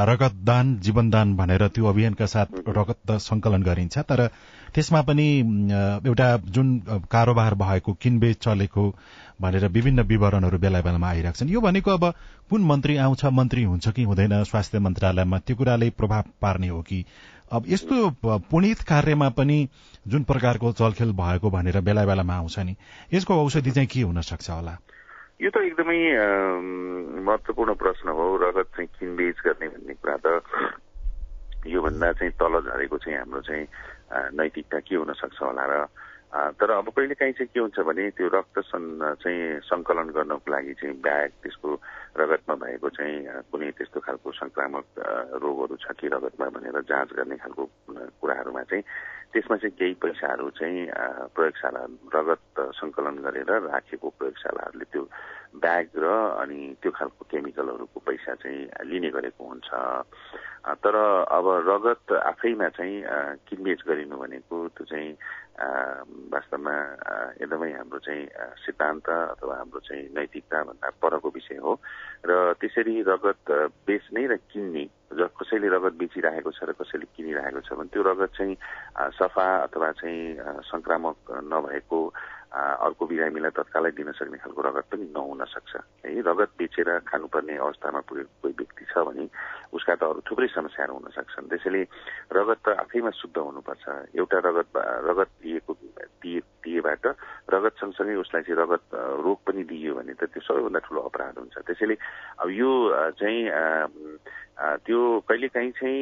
रगतदान 0.09 0.65
जीवनदान 0.79 1.35
भनेर 1.37 1.67
त्यो 1.75 1.85
अभियानका 1.85 2.25
साथ 2.25 2.49
रगत 2.69 3.11
संकलन 3.21 3.61
गरिन्छ। 3.63 3.97
तर 4.09 4.20
त्यसमा 4.75 5.01
पनि 5.01 5.27
एउटा 6.07 6.27
जुन 6.47 6.67
कारोबार 7.11 7.53
भएको 7.55 7.93
किनबेच 7.93 8.37
चलेको 8.37 8.83
भनेर 9.41 9.67
विभिन्न 9.67 10.01
विवरणहरू 10.07 10.57
बेला 10.57 10.81
बेलामा 10.81 11.07
आइरहेको 11.09 11.39
छन्। 11.39 11.49
यो 11.49 11.61
भनेको 11.61 11.91
अब 11.91 12.03
कुन 12.49 12.61
मन्त्री 12.63 12.97
आउँछ 12.97 13.25
मन्त्री 13.25 13.63
हुन्छ 13.63 13.89
कि 13.89 14.03
हुँदैन 14.03 14.43
स्वास्थ्य 14.43 14.79
मन्त्रालयमा 14.79 15.37
त्यो 15.39 15.55
कुराले 15.55 15.89
प्रभाव 15.97 16.23
पार्ने 16.41 16.67
हो 16.67 16.81
कि? 16.81 17.05
अब 17.51 17.63
यस्तो 17.67 18.09
पुणित 18.47 18.81
कार्यमा 18.87 19.29
पनि 19.35 19.67
जुन 20.07 20.23
प्रकारको 20.23 20.71
चलखेल 20.71 21.11
भएको 21.11 21.49
भनेर 21.49 21.79
बेला 21.81 22.05
बेलामा 22.05 22.35
आउँछ 22.35 22.59
नि 22.59 22.75
यसको 23.13 23.43
औषधि 23.43 23.71
चाहिँ 23.71 23.87
के 23.87 24.01
हुन 24.01 24.21
सक्छ 24.21 24.49
होला? 24.49 24.77
यो 25.41 25.49
त 25.49 25.57
एकदमै 25.57 25.99
महत्वपूर्ण 27.27 27.73
प्रश्न 27.73 28.09
हो 28.09 28.25
रगत 28.37 28.67
चाहिँ 28.71 28.87
किनबेच 28.87 29.35
गर्ने 29.45 29.67
भन्ने 29.67 29.93
कुरा 29.93 30.17
त 30.21 30.41
योभन्दा 31.91 32.11
चाहिँ 32.13 32.31
तल 32.33 32.59
झरेको 32.63 32.97
चाहिँ 32.97 33.17
हाम्रो 33.17 33.41
चाहिँ 33.41 33.65
नैतिकता 34.31 34.79
के 34.79 34.95
हुन 34.95 35.13
सक्छ 35.13 35.37
होला 35.41 35.65
र 35.67 35.85
तर 36.55 36.71
अब 36.71 36.87
कहिले 36.89 37.15
काहीँ 37.19 37.33
चाहिँ 37.35 37.49
के 37.51 37.59
हुन्छ 37.59 37.79
भने 37.83 38.09
त्यो 38.15 38.27
रक्त 38.31 38.55
चाहिँ 38.63 39.59
सङ्कलन 39.67 40.07
गर्नको 40.15 40.47
लागि 40.47 40.73
चाहिँ 40.79 40.95
ब्याग 41.03 41.29
त्यसको 41.43 41.69
रगतमा 42.17 42.55
भएको 42.55 42.89
चाहिँ 42.89 43.17
कुनै 43.51 43.71
त्यस्तो 43.71 43.99
खालको 43.99 44.31
संक्रामक 44.31 44.85
रोगहरू 45.39 45.75
छ 45.79 45.95
कि 45.95 46.07
रगतमा 46.07 46.47
भनेर 46.55 46.81
जाँच 46.83 47.09
गर्ने 47.15 47.37
खालको 47.39 47.63
कुराहरूमा 48.19 48.63
चाहिँ 48.67 48.83
त्यसमा 49.31 49.55
चाहिँ 49.57 49.75
केही 49.79 49.93
पैसाहरू 50.03 50.49
चाहिँ 50.59 50.79
प्रयोगशाला 51.35 51.81
रगत 52.15 52.43
सङ्कलन 52.75 53.15
गरेर 53.23 53.51
राखेको 53.71 54.07
प्रयोगशालाहरूले 54.19 54.85
त्यो 54.91 55.03
ब्याग 55.55 55.87
र 56.03 56.07
अनि 56.43 56.59
त्यो 56.83 56.91
खालको 56.91 57.23
केमिकलहरूको 57.31 57.99
पैसा 58.03 58.35
चाहिँ 58.43 58.59
लिने 58.91 59.09
गरेको 59.15 59.43
हुन्छ। 59.47 59.69
तर 60.83 60.95
अब 61.31 61.45
रगत 61.67 62.11
आफैमा 62.11 62.67
चाहिँ 62.75 62.97
किनबेच 63.47 63.81
गरिनु 63.87 64.15
भनेको 64.19 64.55
त्यो 64.75 64.85
चाहिँ 64.91 65.09
वास्तवमा 66.31 66.75
एकदमै 67.39 67.71
हाम्रो 67.71 67.99
चाहिँ 67.99 68.23
सिद्धान्त 68.63 69.07
अथवा 69.09 69.55
हाम्रो 69.55 69.79
चाहिँ 69.79 70.03
नैतिकताभन्दा 70.15 70.87
परको 71.01 71.29
विषय 71.35 71.59
हो। 71.63 71.79
र 72.25 72.53
त्यसरी 72.59 72.95
रगत 73.01 73.51
बेच्ने 73.87 74.23
र 74.27 74.35
किन्ने 74.49 74.83
कसैले 75.11 75.67
रगत 75.67 75.93
बेचिरहेको 76.01 76.51
छ 76.51 76.59
र 76.69 76.71
कसैले 76.77 77.05
किनिरहेको 77.15 77.59
छ 77.65 77.69
भने 77.77 77.89
त्यो 77.93 78.01
रगत 78.01 78.31
चाहिँ 78.37 78.55
सफा 79.17 79.45
अथवा 79.67 79.89
चाहिँ 79.99 80.21
संक्रामक 80.69 81.17
नभएको 81.51 81.99
अर्को 82.51 83.03
बिरामीलाई 83.07 83.51
तत्कालै 83.55 83.91
दिन 83.95 84.11
सक्ने 84.11 84.37
खालको 84.43 84.61
रगत 84.61 84.85
पनि 84.91 85.05
नहुन 85.15 85.43
सक्छ। 85.47 85.71
है 86.03 86.19
रगत 86.19 86.51
बेचेर 86.59 86.89
खानुपर्ने 87.07 87.55
अवस्थामा 87.57 87.99
पुगेको 88.03 88.33
कोही 88.43 88.53
व्यक्ति 88.59 88.83
छ 88.91 88.93
भने 89.07 89.25
उसका 89.71 89.95
त 89.95 90.03
अरू 90.03 90.19
थुप्रै 90.27 90.47
समस्याहरू 90.51 90.93
हुन 90.99 91.07
सक्छन्। 91.15 91.47
त्यसैले 91.47 91.81
रगत 92.35 92.59
त 92.59 92.67
आफैमा 92.83 93.11
शुद्ध 93.15 93.37
हुनुपर्छ। 93.39 93.85
एउटा 94.19 94.37
रगत 94.43 94.67
रगत 95.07 95.29
दिएको 95.39 95.71
दिए 96.21 96.39
दिएबाट 96.61 97.05
रगत 97.53 97.73
सँगसँगै 97.81 98.15
उसलाई 98.21 98.41
चाहिँ 98.45 98.57
रगत 98.61 98.83
रोग 99.25 99.39
पनि 99.47 99.63
दिइयो 99.65 99.93
भने 99.95 100.13
त 100.13 100.29
त्यो 100.29 100.41
सबैभन्दा 100.41 100.79
ठुलो 100.85 101.01
अपराध 101.09 101.37
हुन्छ। 101.39 101.55
त्यसैले 101.65 101.95
अब 102.41 102.49
यो 102.49 102.69
चाहिँ 103.17 103.41
त्यो 104.85 104.99
कहिलेकाहीँ 105.25 105.71
चाहिँ 105.73 106.01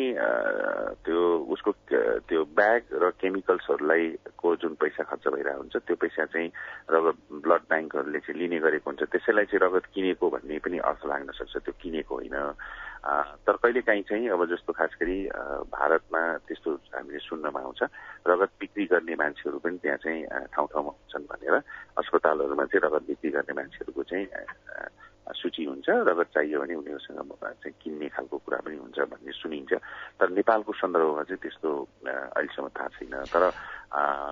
त्यो 1.08 1.20
उसको 1.48 1.72
त्यो 2.28 2.42
ब्याग 2.60 2.82
र 2.92 3.10
केमिकल्सहरूलाई 3.16 4.04
को 4.36 4.48
जुन 4.60 4.74
पैसा 4.76 5.04
खर्च 5.08 5.28
भइरहेको 5.32 5.60
हुन्छ 5.64 5.76
त्यो 5.88 5.96
पैसा 5.96 6.26
चाहिँ 6.28 6.50
रगत 6.92 7.18
ब्लड 7.40 7.64
ब्याङ्कहरूले 7.72 8.20
चाहिँ 8.20 8.40
लिने 8.40 8.60
गरेको 8.60 8.90
हुन्छ। 8.90 9.04
त्यसैलाई 9.08 9.46
चाहिँ 9.48 9.64
रगत 9.64 9.86
किनेको 9.96 10.26
भन्ने 10.30 10.60
पनि 10.60 10.78
अर्थ 10.84 11.02
लाग्न 11.08 11.32
सक्छ। 11.40 11.56
त्यो 11.64 11.74
किनेको 11.80 12.16
होइन। 12.16 12.36
तर 13.00 13.56
कहिलेकाहीँ 13.64 14.04
चाहिँ 14.04 14.30
अब 14.30 14.46
जस्तो 14.52 14.74
खास 14.74 14.92
गरी 15.02 15.18
भारतमा 15.72 16.22
त्यस्तो 16.48 16.70
हामीले 16.96 17.20
सुन्नमा 17.20 17.60
आउँछ 17.60 17.82
रगत 18.28 18.52
बिक्री 18.60 18.86
गर्ने 18.92 19.16
मान्छेहरू 19.16 19.58
पनि 19.64 19.78
त्यहाँ 19.80 19.98
चाहिँ 20.04 20.22
ठाउँ 20.54 20.68
ठाउँमा 20.68 20.92
हुन्छन् 20.92 21.30
भनेर 21.32 21.56
अस्पतालहरूमा 21.96 22.66
चाहिँ 22.68 22.84
रगत 22.84 23.04
बिक्री 23.08 23.30
गर्ने 23.32 23.54
मान्छेहरूको 23.56 24.04
चाहिँ 24.04 24.28
सूची 25.30 25.64
हुन्छ। 25.64 25.88
रगत 26.10 26.28
चाहियो 26.34 26.60
भने 26.60 26.74
उनीहरूसँग 26.74 27.22
चाहिँ 27.40 27.74
किन्ने 27.78 28.08
खालको 28.10 28.38
कुरा 28.50 28.60
पनि 28.66 28.76
हुन्छ 28.82 28.98
भन्ने 29.14 29.32
सुनिन्छ। 29.32 29.74
तर 30.18 30.28
नेपालको 30.34 30.74
सन्दर्भमा 30.74 31.24
चाहिँ 31.30 31.38
त्यस्तो 31.38 31.70
अहिलेसम्म 32.04 32.68
थाहा 32.74 32.90
छैन। 32.98 33.14
तर 33.30 33.44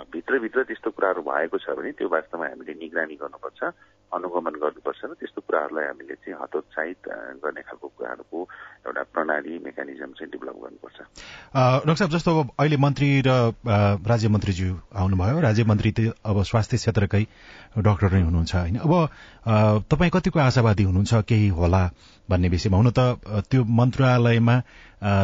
भित्रभित्र 0.09 0.63
त्यस्तो 0.67 0.89
कुराहरू 0.97 1.21
भएको 1.21 1.57
छ 1.61 1.69
भने 1.77 1.91
त्यो 2.01 2.07
वास्तवमा 2.09 2.45
हामीले 2.49 2.73
निगरानी 2.81 3.15
गर्नुपर्छ। 3.21 3.61
अनुगमन 4.07 4.55
गर्नुपर्छ 4.63 4.99
र 5.03 5.13
त्यस्तो 5.19 5.41
कुराहरूलाई 5.47 5.85
हामीले 5.85 6.15
चाहिँ 6.15 6.39
हतोत्साहित 6.41 7.01
गर्ने 7.43 7.61
खालको 7.67 7.87
कुराहरूको 7.97 8.39
एउटा 8.87 9.03
प्रणाली 9.13 9.53
मेकानिजम 9.67 10.11
चाहिँ 10.15 10.31
डेभलप 10.31 10.57
गर्नुपर्छ। 10.63 10.97
डाक्टर 11.83 11.95
साहब 11.95 12.11
जस्तो 12.15 12.31
अब 12.39 12.47
अहिले 12.59 12.77
मन्त्री 12.77 13.09
र 13.27 13.29
राज्य 14.07 14.27
मन्त्रीज्यू 14.31 14.69
आउनुभयो 14.95 15.39
राज्य 15.47 15.63
मन्त्री 15.67 15.91
अब 16.23 16.43
स्वास्थ्य 16.43 16.77
क्षेत्रकै 16.77 17.23
डाक्टर 17.83 18.11
नै 18.15 18.21
हुनुहुन्छ 18.21 18.55
होइन? 18.55 18.77
अब 18.79 18.93
तपाईँ 19.91 20.11
कतिको 20.15 20.39
आशावादी 20.39 20.83
हुनुहुन्छ 20.83 21.13
केही 21.27 21.47
होला 21.59 21.83
भन्ने 22.29 22.47
विषयमा? 22.49 22.77
हुन 22.77 22.89
त 22.95 22.99
त्यो 23.51 23.63
मन्त्रालयमा 23.63 24.55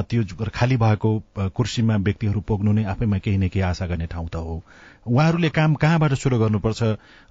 त्यो 0.09 0.21
खाली 0.53 0.77
भएको 0.77 1.09
कुर्सीमा 1.55 1.95
व्यक्तिहरू 2.03 2.39
पुग्नु 2.47 2.71
नै 2.73 2.83
आफैमा 2.83 3.17
केही 3.23 3.37
न 3.37 3.47
केही 3.47 3.63
आशा 3.63 3.85
गर्ने 3.87 4.07
ठाउँ 4.11 4.27
त 4.27 4.35
हो। 4.35 4.61
उहाँहरूले 5.03 5.49
काम 5.49 5.73
कहाँबाट 5.75 6.13
सुरु 6.15 6.37
गर्नुपर्छ? 6.39 6.81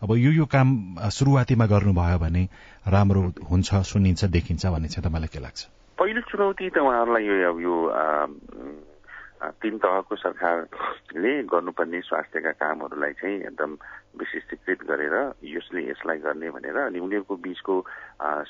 अब 0.03 0.11
यो 0.17 0.31
यो 0.33 0.45
काम 0.45 0.69
सुरुवातीमा 1.43 1.67
गर्नुभयो 1.67 2.19
भने 2.23 2.43
राम्रो 2.87 3.23
हुन्छ 3.51 3.71
सुनिन्छ 3.91 4.31
देखिन्छ 4.31 4.63
भन्ने 4.63 4.89
चाहिँ 4.95 5.03
तपाईँलाई 5.03 5.31
के 5.35 5.41
लाग्छ? 5.43 5.61
पहिलो 5.99 6.21
चुनौती 6.31 6.71
त 6.71 6.79
उहाँहरूलाई 6.79 7.25
यो 7.27 7.51
यो 7.59 7.75
तीन 9.43 9.75
तहको 9.83 10.15
सरकारले 10.23 11.33
गर्नुपर्ने 11.51 12.01
स्वास्थ्यका 12.07 12.53
कामहरूलाई 12.63 13.13
चाहिँ 13.19 13.37
एकदम 13.51 13.71
विशिष्टीकृत 14.23 14.81
गरेर 14.87 15.15
यसले 15.43 15.81
यसलाई 15.91 16.19
गर्ने 16.23 16.49
भनेर 16.55 16.79
अनि 16.79 16.99
उनीहरूको 17.03 17.35
बीचको 17.43 17.75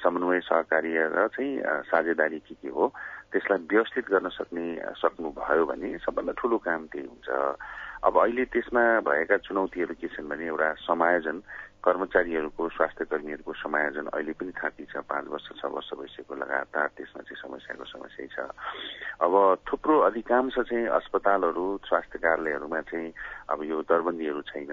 समन्वय 0.05 0.41
सहकार्य 0.53 1.01
र 1.17 1.29
चाहिँ 1.33 1.53
साझेदारी 1.89 2.39
के 2.45 2.55
के 2.61 2.69
हो 2.77 2.93
त्यसलाई 3.33 3.61
व्यवस्थित 3.73 4.05
गर्न 4.13 4.29
सक्ने 4.37 4.65
सक्नुभयो 5.01 5.65
भने 5.65 5.97
सबभन्दा 6.05 6.33
ठुलो 6.37 6.59
काम 6.61 6.81
त्यही 6.93 7.09
हुन्छ। 7.09 7.29
अब 8.05 8.15
अहिले 8.21 8.45
त्यसमा 8.53 8.85
भएका 9.07 9.37
चुनौतीहरू 9.49 9.95
के 9.97 10.09
छन् 10.13 10.29
भने 10.29 10.45
एउटा 10.45 10.69
समायोजन 10.85 11.37
कर्मचारीहरूको 11.83 12.69
स्वास्थ्य 12.69 13.05
कर्मीहरूको 13.11 13.53
समायोजन 13.59 14.07
अहिले 14.15 14.33
पनि 14.39 14.53
थाँती 14.55 14.85
छ। 14.87 15.03
पाँच 15.03 15.27
वर्ष 15.29 15.49
छ 15.59 15.65
वर्ष 15.67 15.91
भइसक्यो 15.99 16.35
लगातार 16.39 16.89
त्यसमा 16.97 17.23
चाहिँ 17.27 17.41
समस्याको 17.43 17.85
समस्या 17.85 18.27
छ। 18.31 18.37
अब 19.21 19.35
थुप्रो 19.67 19.99
अधिकांश 20.09 20.55
चाहिँ 20.59 20.87
अस्पतालहरू 20.99 21.67
स्वास्थ्य 21.91 22.19
कार्यालयहरूमा 22.19 22.81
चाहिँ 22.87 23.13
अब 23.51 23.59
यो 23.67 23.83
दरबन्दीहरू 23.83 24.43
छैन। 24.51 24.73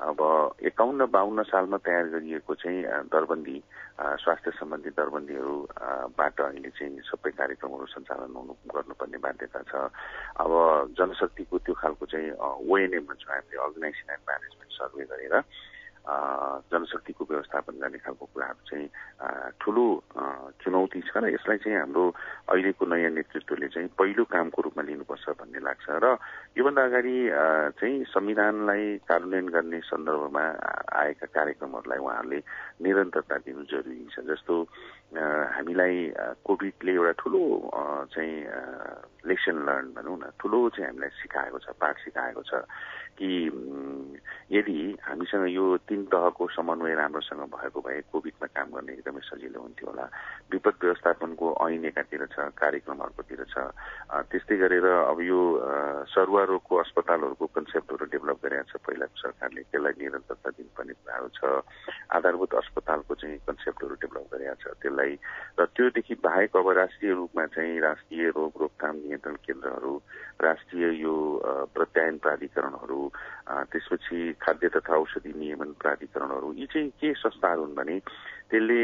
अब 0.00 0.20
एकाउन्न 0.64 1.06
बाहन्न 1.12 1.42
सालमा 1.44 1.76
तयार 1.84 2.06
गरिएको 2.08 2.54
चाहिँ 2.56 2.82
दरबन्दी 3.12 3.58
स्वास्थ्य 4.00 4.50
सम्बन्धी 4.56 4.90
दरबन्दीहरूबाट 4.96 6.40
अहिले 6.40 6.70
चाहिँ 6.72 7.04
सबै 7.04 7.30
कार्यक्रमहरू 7.36 7.86
सञ्चालन 7.94 8.32
हुनु 8.32 8.54
गर्नुपर्ने 8.74 9.18
बाध्यता 9.20 9.60
छ। 9.68 9.72
अब 10.40 10.52
जनशक्तिको 10.96 11.56
त्यो 11.62 11.74
खालको 11.76 12.04
चाहिँ 12.08 12.32
ओएनएम 12.64 13.04
भन्छौँ 13.06 13.28
हामीले 13.28 13.60
अर्गनाइजेसन 13.60 14.08
एन्ड 14.08 14.24
म्यानेजमेन्ट 14.24 14.72
सर्वे 14.72 15.04
गरेर 15.04 15.34
जनशक्तिको 16.00 17.24
व्यवस्थापन 17.30 17.74
गर्ने 17.80 17.98
खालको 17.98 18.24
कुराहरू 18.32 18.62
चाहिँ 18.68 18.88
ठुलो 19.60 19.86
चुनौती 20.64 21.00
छ 21.06 21.16
र 21.20 21.28
यसलाई 21.34 21.58
चाहिँ 21.60 21.78
हाम्रो 21.78 22.04
अहिलेको 22.50 22.84
नयाँ 22.88 23.12
नेतृत्वले 23.14 23.68
चाहिँ 23.68 23.88
पहिलो 23.98 24.24
कामको 24.24 24.62
रूपमा 24.64 24.82
लिनुपर्छ 24.88 25.26
भन्ने 25.38 25.60
लाग्छ 25.60 25.86
र 26.00 26.16
योभन्दा 26.56 26.82
अगाडि 26.88 27.16
चाहिँ 27.78 28.04
संविधानलाई 28.10 28.84
कार्यान्वयन 29.04 29.48
गर्ने 29.54 29.80
सन्दर्भमा 29.86 30.44
आएका 31.00 31.26
कार्यक्रमहरूलाई 31.36 31.98
उहाँहरूले 32.00 32.38
निरन्तरता 32.80 33.36
दिनु 33.44 33.62
जरुरी 33.70 34.08
छ। 34.10 34.24
जस्तो 34.24 34.54
हामीलाई 35.14 35.96
कोभिडले 36.46 36.92
एउटा 36.96 37.12
ठुलो 37.20 37.42
चाहिँ 38.14 38.34
लेसन 39.28 39.56
लर्न 39.68 39.86
भनौँ 39.94 40.16
न 40.16 40.24
ठुलो 40.40 40.58
चाहिँ 40.74 40.86
हामीलाई 40.90 41.12
सिकाएको 41.20 41.58
छ 41.60 41.68
पाठ 41.76 41.94
सिकाएको 42.08 42.42
छ। 42.48 42.64
कि 43.18 43.30
यदि 44.50 44.78
हामीसँग 45.02 45.46
यो 45.50 45.64
तीन 45.86 46.04
तहको 46.10 46.46
समन्वय 46.50 46.94
राम्रोसँग 46.94 47.42
भएको 47.54 47.80
भए 47.80 48.00
कोभिडमा 48.12 48.46
काम 48.50 48.68
गर्ने 48.74 48.92
एकदमै 48.92 49.20
सजिलो 49.22 49.60
हुन्थ्यो 49.60 49.86
होला। 49.90 50.06
विपद 50.50 50.74
व्यवस्थापनको 50.82 51.46
ऐन 51.66 51.84
एकातिर 51.84 52.26
छ 52.34 52.50
कार्यक्रम 52.58 52.98
अर्कोतिर 53.06 53.44
छ 53.46 53.70
त्यस्तै 54.30 54.56
गरेर 54.58 54.86
अब 55.06 55.20
यो 55.22 55.40
सरुवा 56.10 56.42
रोगको 56.50 56.76
अस्पतालहरूको 56.82 57.46
कन्सेप्टहरू 57.46 58.04
डेभलप 58.10 58.38
गरेका 58.42 58.62
छ। 58.66 58.82
पहिलाको 58.82 59.16
सरकारले 59.22 59.62
त्यसलाई 59.70 59.94
निरन्तरता 60.02 60.50
दिनुपर्ने 60.50 60.94
कुराहरू 60.98 61.28
छ। 61.38 61.40
आधारभूत 62.10 62.54
अस्पतालको 62.62 63.14
चाहिँ 63.14 63.38
कन्सेप्टहरू 63.46 63.94
डेभलप 64.02 64.26
गरेका 64.34 64.54
छ 64.58 64.74
त्यसलाई। 64.82 65.14
र 65.60 65.64
त्योदेखि 65.78 66.14
बाहेक 66.26 66.56
अब 66.56 66.68
राष्ट्रिय 66.82 67.12
रूपमा 67.14 67.46
चाहिँ 67.54 67.78
राष्ट्रिय 67.80 68.28
रोग 68.34 68.52
रोकथाम 68.60 68.94
नियन्त्रण 69.06 69.36
केन्द्रहरू 69.46 69.94
राष्ट्रिय 70.42 70.84
यो 71.00 71.14
प्रत्यायन 71.74 72.18
प्राधिकरणहरू 72.18 72.99
त्यसपछि 73.50 74.32
खाद्य 74.42 74.68
तथा 74.68 74.96
औषधि 74.96 75.32
नियमन 75.36 75.72
प्राधिकरणहरू 75.80 76.52
यी 76.52 76.66
चाहिँ 76.66 76.90
के 76.90 77.12
संस्थाहरू 77.14 77.62
हुन् 77.62 77.74
भने 77.74 77.96
त्यसले 78.50 78.80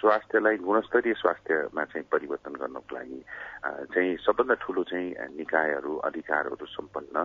स्वास्थ्यलाई 0.00 0.56
गुणस्तरीय 0.56 1.14
स्वास्थ्यमा 1.20 1.84
चाहिँ 1.84 2.06
परिवर्तन 2.12 2.54
गर्नको 2.56 2.94
लागि 2.96 3.20
चाहिँ 3.92 4.16
सबभन्दा 4.24 4.54
ठुलो 4.64 4.82
चाहिँ 4.90 5.36
निकायहरू 5.36 5.92
अधिकारहरू 6.08 6.66
सम्पन्न 6.66 7.16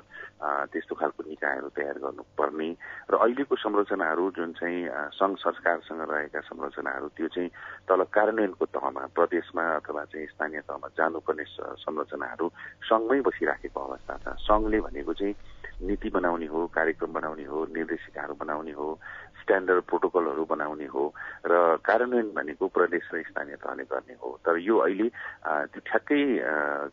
त्यस्तो 0.71 0.95
खालको 0.99 1.21
निकायहरू 1.31 1.69
तयार 1.71 1.97
गर्नुपर्ने। 2.03 2.69
र 3.07 3.13
अहिलेको 3.23 3.55
संरचनाहरू 3.55 4.23
जुन 4.35 4.51
चाहिँ 4.59 4.79
सङ्घ 5.15 5.35
संस्कारसँग 5.39 6.01
रहेका 6.11 6.39
संरचनाहरू 6.51 7.07
त्यो 7.15 7.27
चाहिँ 7.35 7.49
तल 7.87 8.03
कार्यान्वयनको 8.11 8.65
तहमा 8.75 9.03
प्रदेशमा 9.15 9.63
अथवा 9.79 10.03
चाहिँ 10.11 10.27
स्थानीय 10.27 10.61
तहमा 10.67 10.87
जानुपर्ने 10.97 11.45
संरचनाहरू 11.87 12.45
सङ्घमै 12.89 13.19
बसिराखेको 13.27 13.79
अवस्था 13.79 14.15
छ। 14.23 14.35
सङ्घले 14.43 14.79
भनेको 14.91 15.13
चाहिँ 15.13 15.35
नीति 15.81 16.09
बनाउने 16.13 16.45
हो 16.45 16.59
कार्यक्रम 16.77 17.11
बनाउने 17.13 17.45
हो 17.45 17.57
निर्देशिकाहरू 17.73 18.33
बनाउने 18.37 18.71
हो 18.71 18.87
स्ट्यान्डर्ड 19.41 19.83
प्रोटोकलहरू 19.89 20.45
बनाउने 20.45 20.85
हो 20.85 21.03
र 21.45 21.53
कार्यान्वयन 21.85 22.29
भनेको 22.35 22.67
प्रदेश 22.67 23.09
र 23.13 23.21
स्थानीय 23.29 23.55
तहले 23.61 23.83
गर्ने 23.89 24.15
हो। 24.21 24.29
तर 24.45 24.57
यो 24.57 24.77
अहिले 24.77 25.07
त्यो 25.71 25.81
ठ्याक्कै 25.81 26.21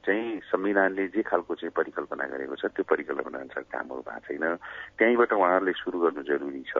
चाहिँ 0.05 0.41
संविधानले 0.49 1.07
जे 1.15 1.23
खालको 1.23 1.55
चाहिँ 1.55 1.73
परिकल्पना 1.77 2.25
गरेको 2.33 2.57
छ 2.57 2.73
त्यो 2.73 2.85
परिकल्पना 2.89 3.39
अनुसार 3.39 3.65
कामहरू 3.73 4.03
भएको 4.09 4.27
छैन। 4.29 4.45
त्यहीँबाट 4.99 5.33
उहाँहरूले 5.33 5.73
सुरु 5.77 5.99
गर्नु 6.01 6.23
जरुरी 6.25 6.63
छ। 6.69 6.77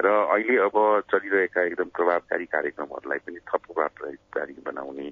र 0.00 0.06
अहिले 0.08 0.56
अब 0.66 0.76
चलिरहेका 1.12 1.60
एकदम 1.62 1.88
प्रभावकारी 1.96 2.46
कार्यक्रमहरूलाई 2.48 3.18
पनि 3.24 3.40
थप 3.48 3.62
प्रभावकारी 3.68 4.54
बनाउने 4.66 5.06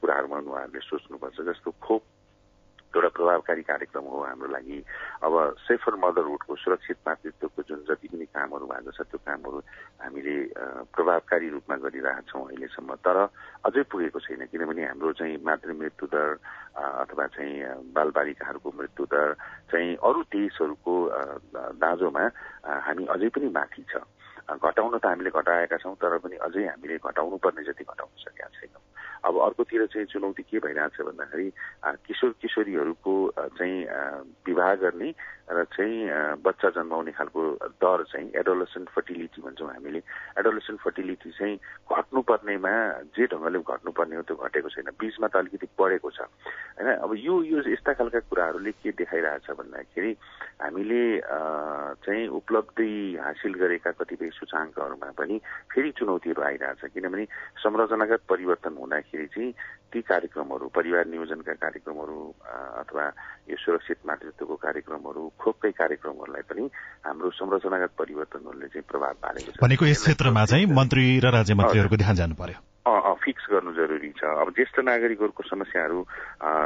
कुराहरूमा 0.00 0.38
उहाँहरूले 0.44 0.80
सोच्नुपर्छ 0.80 1.38
जस्तो 1.48 1.70
खोप 1.80 2.02
एउटा 2.90 3.08
प्रभावकारी 3.14 3.62
कार्यक्रम 3.62 4.04
हो 4.10 4.18
हाम्रो 4.24 4.48
लागि 4.50 4.78
अब 5.22 5.34
सेफर 5.62 5.94
मदरहुडको 6.04 6.56
सुरक्षित 6.58 6.98
मातृत्वको 7.06 7.62
जुन 7.68 7.80
जति 7.86 8.08
पनि 8.10 8.26
कामहरू 8.34 8.66
भएको 8.66 8.90
छ 8.90 9.06
त्यो 9.06 9.18
कामहरू 9.22 9.58
हामीले 10.02 10.34
प्रभावकारी 10.90 11.48
रूपमा 11.54 11.76
गरिरहेछौँ 11.86 12.42
अहिलेसम्म 12.46 12.94
तर 13.06 13.18
अझै 13.62 13.82
पुगेको 13.86 14.18
छैन 14.26 14.42
किनभने 14.50 14.82
हाम्रो 14.90 15.12
चाहिँ 15.22 15.38
मातृ 15.38 15.72
मृत्यु 15.78 16.06
दर 16.10 16.28
अथवा 16.74 17.26
चाहिँ 17.30 17.54
बालबालिकाहरूको 17.94 18.70
मृत्यु 18.74 19.06
दर 19.06 19.34
चाहिँ 19.70 19.96
अरू 20.02 20.20
देशहरूको 20.34 20.94
दाँजोमा 21.78 22.24
हामी 22.86 23.04
अझै 23.14 23.28
पनि 23.30 23.48
माथि 23.54 23.84
छ। 23.86 24.02
घटाउन 24.50 24.98
त 24.98 25.06
हामीले 25.06 25.30
घटाएका 25.30 25.76
छौँ 25.78 25.94
तर 25.94 26.18
पनि 26.18 26.36
अझै 26.42 26.66
हामीले 26.66 26.96
घटाउनु 26.98 27.36
पर्ने 27.38 27.62
जति 27.70 27.84
घटाउन 27.86 28.10
सकेका 28.18 28.48
छैनौँ। 28.50 28.82
अब 29.24 29.38
अर्कोतिर 29.40 29.86
चाहिँ 29.86 30.06
चुनौती 30.06 30.42
के 30.42 30.58
भइरहेछ 30.58 31.00
भन्दाखेरि 31.00 31.52
किशोर 32.06 32.34
किशोरीहरूको 32.42 33.14
चाहिँ 33.58 33.78
विवाह 34.46 34.74
गर्ने 34.74 35.10
र 35.50 35.64
चाहिँ 35.74 36.38
बच्चा 36.46 36.68
जन्माउने 36.78 37.12
खालको 37.12 37.40
दर 37.82 38.02
चाहिँ 38.06 38.28
एडोलेसन 38.38 38.84
फर्टिलिटी 38.94 39.42
भन्छौँ 39.42 39.68
हामीले। 39.68 40.00
एडोलेसन 40.38 40.76
फर्टिलिटी 40.78 41.30
चाहिँ 41.34 41.56
घट्नुपर्नेमा 41.90 42.72
जे 43.18 43.26
ढङ्गले 43.26 43.58
घट्नुपर्ने 43.58 44.16
हो 44.16 44.22
त्यो 44.22 44.36
घटेको 44.46 44.68
छैन। 44.70 44.88
बिचमा 44.94 45.26
त 45.26 45.36
अलिकति 45.42 45.66
बढेको 45.74 46.10
छ। 46.10 46.20
होइन 46.78 46.88
अब 47.02 47.10
यो 47.18 47.34
यो 47.50 47.58
यस्ता 47.66 47.92
खालका 47.98 48.20
कुराहरूले 48.30 48.72
के 48.78 48.90
देखाइरहेछ 48.94 49.50
भन्दाखेरि 49.58 50.12
हामीले 50.62 51.02
चाहिँ 52.06 52.26
उपलब्धि 52.30 52.92
हासिल 53.18 53.52
गरेका 53.58 53.90
कतिपय 53.98 54.30
सूचाङ्कहरूमा 54.38 55.10
पनि 55.18 55.36
फेरि 55.66 55.90
चुनौतीहरू 55.98 56.42
आइरहेछ। 56.42 56.94
किनभने 56.94 57.24
संरचनागत 57.58 58.20
परिवर्तन 58.30 58.72
हुँदाखेरि 58.78 59.26
चाहिँ 59.34 59.50
ती 59.92 60.00
कार्यक्रमहरू 60.00 60.66
परिवार 60.68 61.04
नियोजनका 61.06 61.52
कार्यक्रमहरू 61.52 62.18
अथवा 62.82 63.04
यो 63.50 63.56
सुरक्षित 63.56 63.98
मातृत्वको 64.06 64.56
कार्यक्रमहरू 64.56 65.22
खोपकै 65.38 65.70
कार्यक्रमहरूलाई 65.70 66.42
पनि 66.42 66.64
हाम्रो 67.06 67.30
संरचनागत 67.30 67.90
परिवर्तनहरूले 67.98 68.68
चाहिँ 68.68 68.86
प्रभाव 68.86 69.12
पारेको 69.22 69.50
छ। 69.52 69.62
भनेको 69.62 69.84
यस 69.86 70.00
क्षेत्रमा 70.00 70.44
चाहिँ 70.46 70.66
मन्त्री 70.66 71.06
र 71.18 71.26
राज्य 71.30 71.54
मन्त्रीहरूको 71.54 71.96
ध्यान 71.96 72.14
जानु 72.16 72.34
पर्यो। 72.34 72.69
फिक्स 72.88 73.46
गर्नु 73.50 73.72
जरुरी 73.76 74.10
छ। 74.16 74.24
अब 74.24 74.52
ज्येष्ठ 74.56 74.78
नागरिकहरूको 74.80 75.42
समस्याहरू 75.44 76.00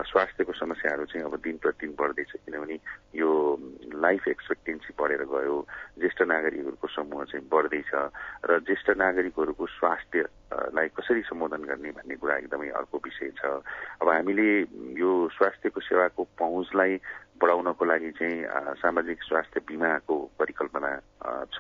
स्वास्थ्यको 0.07 0.53
समस्याहरू 0.53 1.05
चाहिँ 1.11 1.27
अब 1.27 1.35
दिन 1.43 1.57
प्रतिदिन 1.59 1.95
बढ्दैछ 1.99 2.33
किनभने 2.39 2.79
यो 3.19 3.31
लाइफ 3.99 4.29
एक्सपेक्टेन्सी 4.29 4.95
बढेर 4.95 5.23
गयो 5.27 5.57
ज्येष्ठ 5.99 6.23
नागरिकहरूको 6.23 6.89
समूह 6.89 7.25
चाहिँ 7.25 7.49
बढ्दैछ 7.51 7.91
र 8.47 8.59
ज्येष्ठ 8.63 8.91
नागरिकहरूको 8.95 9.67
स्वास्थ्यलाई 9.67 10.89
कसरी 10.95 11.23
सम्बोधन 11.27 11.63
गर्ने 11.67 11.91
भन्ने 11.99 12.15
कुरा 12.15 12.37
एकदमै 12.39 12.69
अर्को 12.79 12.97
विषय 13.05 13.31
छ। 13.35 13.43
अब 13.99 14.09
हामीले 14.09 14.49
यो 14.95 15.11
स्वास्थ्यको 15.35 15.81
सेवाको 15.83 16.23
पहुँचलाई 16.39 16.95
बढाउनको 17.41 17.85
लागि 17.85 18.11
चाहिँ 18.19 18.77
सामाजिक 18.79 19.19
स्वास्थ्य 19.23 19.61
बिमाको 19.69 20.17
परिकल्पना 20.39 20.91
छ। 21.55 21.59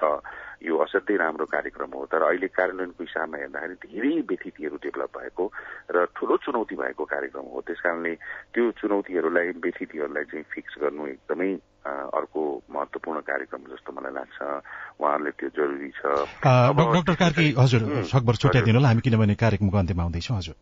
यो 0.65 0.75
असाध्यै 0.81 1.17
राम्रो 1.21 1.45
कार्यक्रम 1.45 1.91
हो। 1.93 2.05
तर 2.09 2.23
अहिले 2.25 2.49
कार्यान्वयनको 2.49 3.03
हिसाबमा 3.05 3.37
हेर्दाखेरि 3.37 3.77
धेरै 3.85 4.13
व्यथितिहरू 4.25 4.77
डेभलप 4.81 5.11
भएको 5.19 5.45
र 5.93 5.97
ठुलो 6.17 6.37
चुनौती 6.41 6.75
भएको 6.81 7.05
कार्यक्रम 7.05 7.47
हो। 7.53 7.61
त्यस 7.69 7.81
कारणले 7.85 8.15
त्यो 8.55 8.65
चुनौतीहरूलाई 8.81 9.49
व्यथितिहरूलाई 9.61 10.25
चाहिँ 10.25 10.45
फिक्स 10.55 10.73
गर्नु 10.81 11.03
एकदमै 11.21 11.53
अर्को 11.85 12.41
महत्वपूर्ण 12.73 13.21
कार्यक्रम 13.29 13.61
जस्तो 13.69 13.93
मलाई 13.93 14.13
लाग्छ। 14.17 14.39
उहाँहरूले 15.05 15.33
त्यो 15.37 15.49
जरुरी 15.53 15.91
छ। 16.01 16.03
डाक्टर 16.41 17.15
कार्की 17.21 17.47
हजुर 17.61 17.81
सकभर 18.09 18.35
छुट्याइदिनु 18.41 18.79
होला। 18.81 18.89
हामी 18.89 19.05
किनभने 19.05 19.35
कार्यक्रमको 19.37 19.77
अन्त्यमा 19.85 20.03
आउँदैछौँ 20.09 20.37
हजुर। 20.41 20.57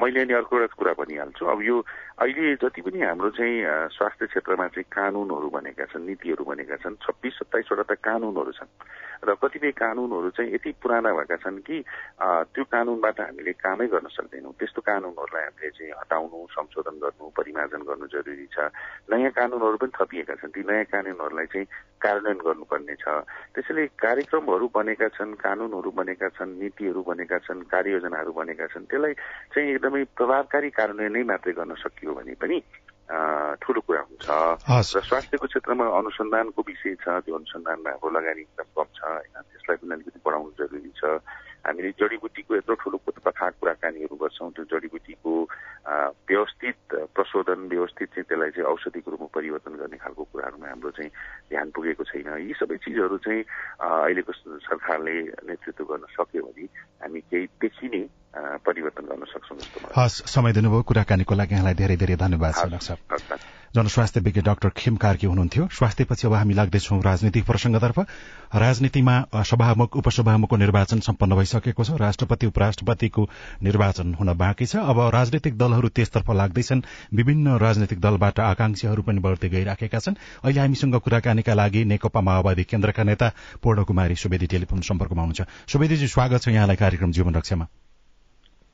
मैले 0.00 0.20
अनि 0.22 0.34
अर्को 0.38 0.56
एउटा 0.56 0.74
कुरा 0.78 0.92
भनिहाल्छु। 0.94 1.44
अब 1.50 1.58
यो 1.66 1.76
अहिले 2.20 2.54
जति 2.60 2.80
पनि 2.84 3.00
हाम्रो 3.00 3.30
चाहिँ 3.32 3.64
स्वास्थ्य 3.96 4.26
क्षेत्रमा 4.28 4.66
चाहिँ 4.76 4.84
कानूनहरू 4.92 5.48
बनेका 5.56 5.84
छन् 5.88 6.04
नीतिहरू 6.04 6.44
बनेका 6.44 6.76
छन् 6.84 7.00
छब्बिस 7.00 7.34
सत्ताइसवटा 7.40 7.84
त 7.88 7.96
कानूनहरू 7.96 8.52
छन्। 8.60 8.68
र 9.24 9.34
कतिपय 9.40 9.72
कानूनहरू 9.72 10.28
चाहिँ 10.36 10.52
यति 10.52 10.70
पुराना 10.84 11.12
भएका 11.16 11.36
छन् 11.40 11.64
कि 11.64 11.76
त्यो 12.52 12.64
कानूनबाट 12.68 13.20
हामीले 13.24 13.52
कामै 13.64 13.86
गर्न 13.88 14.08
सक्दैनौँ। 14.12 14.52
त्यस्तो 14.52 14.80
कानूनहरूलाई 14.84 15.44
हामीले 15.48 15.70
चाहिँ 15.72 15.92
हटाउनु 15.96 16.38
संशोधन 16.52 16.96
गर्नु 17.00 17.24
परिमार्जन 17.40 17.82
गर्नु 17.88 18.06
जरुरी 18.12 18.46
छ। 18.52 18.68
नयाँ 19.08 19.32
कानूनहरू 19.40 19.76
पनि 19.80 19.92
थपिएका 19.96 20.34
छन्। 20.44 20.52
ती 20.52 20.60
नयाँ 20.60 20.92
कानूनहरूलाई 20.92 21.48
चाहिँ 21.56 21.66
कार्यान्वयन 22.04 22.38
गर्नुपर्ने 22.44 22.94
छ। 23.00 23.04
त्यसैले 23.56 23.84
कार्यक्रमहरू 23.96 24.66
बनेका 24.76 25.08
छन् 25.16 25.40
कानूनहरू 25.40 25.90
बनेका 26.00 26.28
छन् 26.36 26.52
नीतिहरू 26.60 27.00
बनेका 27.00 27.38
छन् 27.48 27.64
कार्ययोजनाहरू 27.72 28.32
बनेका 28.40 28.66
छन्। 28.72 28.88
त्यसलाई 28.88 29.12
चाहिँ 29.52 29.68
एकदमै 29.76 30.04
प्रभावकारी 30.16 30.68
कार्यान्वयन 30.76 31.12
नै 31.16 31.24
मात्रै 31.28 31.52
गर्न 31.60 31.74
सकियो। 31.80 32.09
भने 32.14 32.34
पनि 32.36 32.58
ठुलो 33.60 33.80
कुरा 33.80 34.00
हुन्छ 34.02 34.26
र 34.86 35.02
स्वास्थ्यको 35.02 35.46
क्षेत्रमा 35.46 35.86
अनुसन्धानको 35.98 36.60
विषय 36.62 36.94
छ 36.96 37.18
त्यो 37.20 37.34
अनुसन्धानमा 37.34 37.90
हाम्रो 37.90 38.10
लगानी 38.10 38.40
एकदम 38.42 38.68
कम 38.72 38.88
छ 38.94 39.00
होइन 39.04 39.34
त्यसलाई 39.42 39.76
पनि 39.76 39.94
अलिकति 39.94 40.20
बढाउनु 40.24 40.50
जरुरी 40.58 40.92
छ 40.94 41.02
हामीले 41.66 41.90
जडीबुटीको 42.00 42.56
यत्रो 42.56 42.74
ठुलो 42.80 42.98
कथा 43.20 43.48
कुराकानीहरू 43.60 44.16
गर्छौँ। 44.16 44.50
त्यो 44.56 44.64
जडीबुटीको 44.72 45.32
व्यवस्थित 46.30 46.78
प्रशोधन 47.14 47.60
व्यवस्थित 47.68 48.08
चाहिँ 48.14 48.24
त्यसलाई 48.28 48.50
चाहिँ 48.56 48.68
औषधिको 48.72 49.10
रूपमा 49.10 49.28
परिवर्तन 49.34 49.72
गर्ने 49.80 49.96
खालको 50.00 50.22
कुराहरूमा 50.32 50.66
हाम्रो 50.68 50.90
चाहिँ 50.96 51.10
ध्यान 51.50 51.68
पुगेको 51.76 52.04
छैन। 52.10 52.28
यी 52.48 52.52
सबै 52.60 52.76
चिजहरू 52.84 53.16
चाहिँ 53.24 53.42
अहिलेको 53.80 54.32
सरकारले 54.68 55.14
नेतृत्व 55.48 55.84
गर्न 55.84 56.04
सक्यो 56.16 56.42
भने 56.48 56.64
हामी 57.04 57.20
केही 57.28 57.46
देखिने 57.60 58.02
परिवर्तन 58.64 59.04
गर्न 59.10 59.24
सक्छौँ 59.32 59.58
जस्तो 59.58 59.76
हस् 60.00 60.16
समय 60.32 60.52
दिनुभयो। 60.56 60.82
कुराकानीको 60.88 61.34
लागि 61.34 61.54
यहाँलाई 61.54 61.74
धेरै 61.76 61.96
धेरै 62.00 62.16
धन्यवाद 62.24 62.52
छ 62.80 62.96
जनस्वास्थ्य 63.74 64.20
विज्ञ 64.20 64.40
डाक्टर 64.42 64.68
खेम 64.76 64.96
कार्की 64.96 65.26
हुनुहुन्थ्यो। 65.26 65.66
स्वास्थ्यपछि 65.70 66.26
अब 66.26 66.32
हामी 66.34 66.54
लाग्दैछौ 66.54 67.00
राजनीतिक 67.00 67.44
प्रसंगतर्फ 67.46 67.98
राजनीतिमा 68.54 69.14
सभामुख 69.46 69.96
उपसभामुखको 69.96 70.56
निर्वाचन 70.56 71.00
सम्पन्न 71.00 71.36
भइसकेको 71.36 71.84
छ। 71.84 71.90
राष्ट्रपति 72.00 72.46
उपराष्ट्रपतिको 72.46 73.28
निर्वाचन 73.62 74.14
हुन 74.14 74.32
बाँकी 74.34 74.66
छ। 74.66 74.76
अब 74.82 74.98
राजनीतिक 75.14 75.58
दलहरू 75.58 75.88
त्यसतर्फ 75.88 76.30
लाग्दैछन्। 76.34 76.82
विभिन्न 77.14 77.56
राजनीतिक 77.58 78.00
दलबाट 78.00 78.40
आकांक्षीहरू 78.42 79.02
पनि 79.02 79.20
बढ्दै 79.22 79.48
गइराखेका 79.48 79.98
छन्। 80.00 80.18
अहिले 80.42 80.60
हामीसँग 80.60 80.98
कुराकानीका 80.98 81.54
लागि 81.54 81.84
नेकपा 81.86 82.20
माओवादी 82.20 82.64
केन्द्रका 82.66 83.02
नेता 83.06 83.32
पूर्ण 83.62 83.84
कुमारी 83.86 84.16
सुवेदी 84.16 84.46
टेलिफोन 84.50 84.80
सम्पर्कमा 84.82 85.22
हुनुहुन्छ। 85.22 85.70
सुवेदीजी 85.70 86.08
स्वागत 86.08 86.42
छ 86.42 86.48
यहाँलाई 86.48 86.76
कार्यक्रम 86.76 87.12
जीवन 87.12 87.34
रक्षामा 87.36 87.66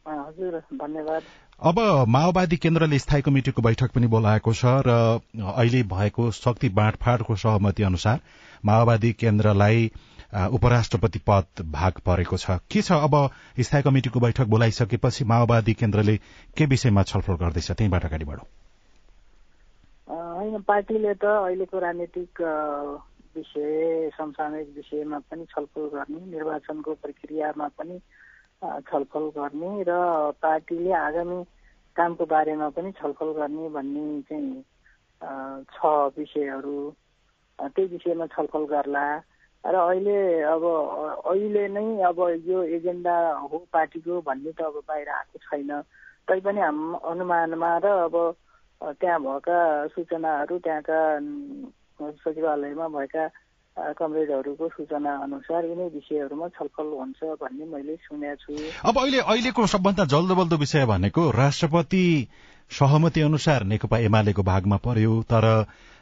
हजुर 0.06 0.58
धन्यवाद। 0.72 1.22
अब 1.58 1.78
माओवादी 2.08 2.56
केन्द्रले 2.56 2.98
स्थायी 2.98 3.22
कमिटिको 3.22 3.62
बैठक 3.62 3.92
पनि 3.92 4.06
बोलाएको 4.06 4.52
छ 4.52 4.72
र 4.86 4.92
अहिले 5.40 5.82
भएको 5.88 6.30
शक्ति 6.30 6.68
बाँडफाँडको 6.68 7.36
सहमति 7.36 7.82
अनुसार 7.82 8.20
माओवादी 8.64 9.12
केन्द्रलाई 9.12 9.90
उपराष्ट्रपति 10.52 11.18
पद 11.24 11.64
भाग 11.72 12.00
परेको 12.04 12.36
छ। 12.36 12.60
के 12.68 12.82
छ 12.82 12.92
अब 12.92 13.14
स्थायी 13.60 13.82
कमिटिको 13.82 14.20
बैठक 14.20 14.46
बोलाइसकेपछि 14.52 15.24
माओवादी 15.24 15.74
केन्द्रले 15.80 16.16
के 16.56 16.66
विषयमा 16.66 17.02
छलफल 17.02 17.34
गर्दैछ? 17.40 17.70
त्यहीँबाट 17.72 18.04
अगाडि 18.04 18.24
बढौँ। 18.24 18.46
होइन 20.12 20.60
पार्टीले 20.60 21.14
त 21.14 21.24
अहिलेको 21.24 21.78
राजनीतिक 21.78 22.40
विषय 23.36 24.10
समसामयिक 24.18 24.68
विषयमा 24.76 25.18
पनि 25.24 25.44
छलफल 25.50 25.88
गर्ने 25.96 26.20
निर्वाचनको 26.36 26.94
प्रक्रियामा 27.00 27.68
पनि 27.80 28.00
छलफल 28.88 29.24
गर्ने 29.36 29.72
र 29.88 29.92
पार्टीले 30.42 30.92
आगामी 30.92 31.38
कामको 31.96 32.24
बारेमा 32.26 32.68
पनि 32.76 32.90
छलफल 33.00 33.32
गर्ने 33.38 33.68
भन्ने 33.76 34.04
चाहिँ 34.28 34.62
छ 35.74 35.78
विषयहरू। 36.18 36.78
त्यही 37.58 37.86
विषयमा 37.88 38.26
छलफल 38.34 38.64
गर्ला। 38.72 39.06
र 39.64 39.74
अहिले 39.74 40.18
अब 40.46 40.64
अहिले 41.26 41.66
नै 41.74 41.86
अब 42.08 42.18
यो 42.46 42.62
एजेन्डा 42.76 43.16
हो 43.50 43.58
पार्टीको 43.72 44.20
भन्ने 44.28 44.52
त 44.52 44.60
अब 44.62 44.76
बाहिर 44.88 45.08
आएको 45.08 45.38
छैन। 45.46 45.70
तैपनि 46.28 46.60
हाम 46.60 46.78
अनुमानमा 46.94 47.70
र 47.84 47.86
अब 48.06 48.14
त्यहाँ 49.00 49.20
भएका 49.20 49.58
सूचनाहरू 49.94 50.58
त्यहाँका 50.58 51.00
सचिवालयमा 52.22 52.86
भएका 52.88 53.24
कमरेडहरूको 53.76 54.68
सूचना 54.68 55.12
अनुसार 55.22 55.64
यिनै 55.64 55.88
विषयहरूमा 55.94 56.48
छलफल 56.56 56.86
हुन्छ 56.96 57.20
भन्ने 57.40 57.64
मैले 57.72 57.96
सुनेको 57.96 58.36
छु। 58.42 58.52
अब 58.88 58.98
अहिले 58.98 59.20
अहिलेको 59.20 59.66
सबभन्दा 59.68 60.04
जल्दो 60.12 60.34
बल्दो 60.34 60.56
विषय 60.56 60.84
भनेको 60.86 61.30
राष्ट्रपति 61.30 62.04
सहमति 62.70 63.20
अनुसार 63.20 63.64
नेकपा 63.64 63.98
एमालेको 64.08 64.42
भागमा 64.42 64.76
पर्यो 64.80 65.22
तर 65.28 65.44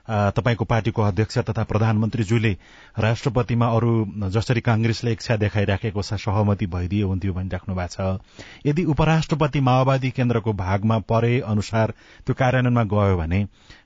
तपाईँको 0.09 0.65
पार्टीको 0.65 1.03
अध्यक्ष 1.03 1.39
तथा 1.49 1.63
प्रधानमन्त्रीज्यूले 1.65 2.53
राष्ट्रपतिमा 2.99 3.67
अरू 3.69 3.93
जसरी 4.31 4.61
कांग्रेसले 4.61 5.13
इच्छा 5.13 5.37
देखाइराखेको 5.37 6.03
छ 6.03 6.15
सहमति 6.25 6.67
भइदियो 6.67 7.09
हुन्थ्यो 7.09 7.33
भनिराख्नु 7.35 7.75
भएको 7.75 7.89
छ। 7.89 8.67
यदि 8.67 8.85
उपराष्ट्रपति 8.95 9.61
माओवादी 9.61 10.11
केन्द्रको 10.11 10.53
भागमा 10.53 10.99
परे 11.11 11.41
अनुसार 11.41 11.95
त्यो 12.27 12.35
कार्यान्वयनमा 12.35 12.85
गयो 12.95 13.17
भने 13.17 13.45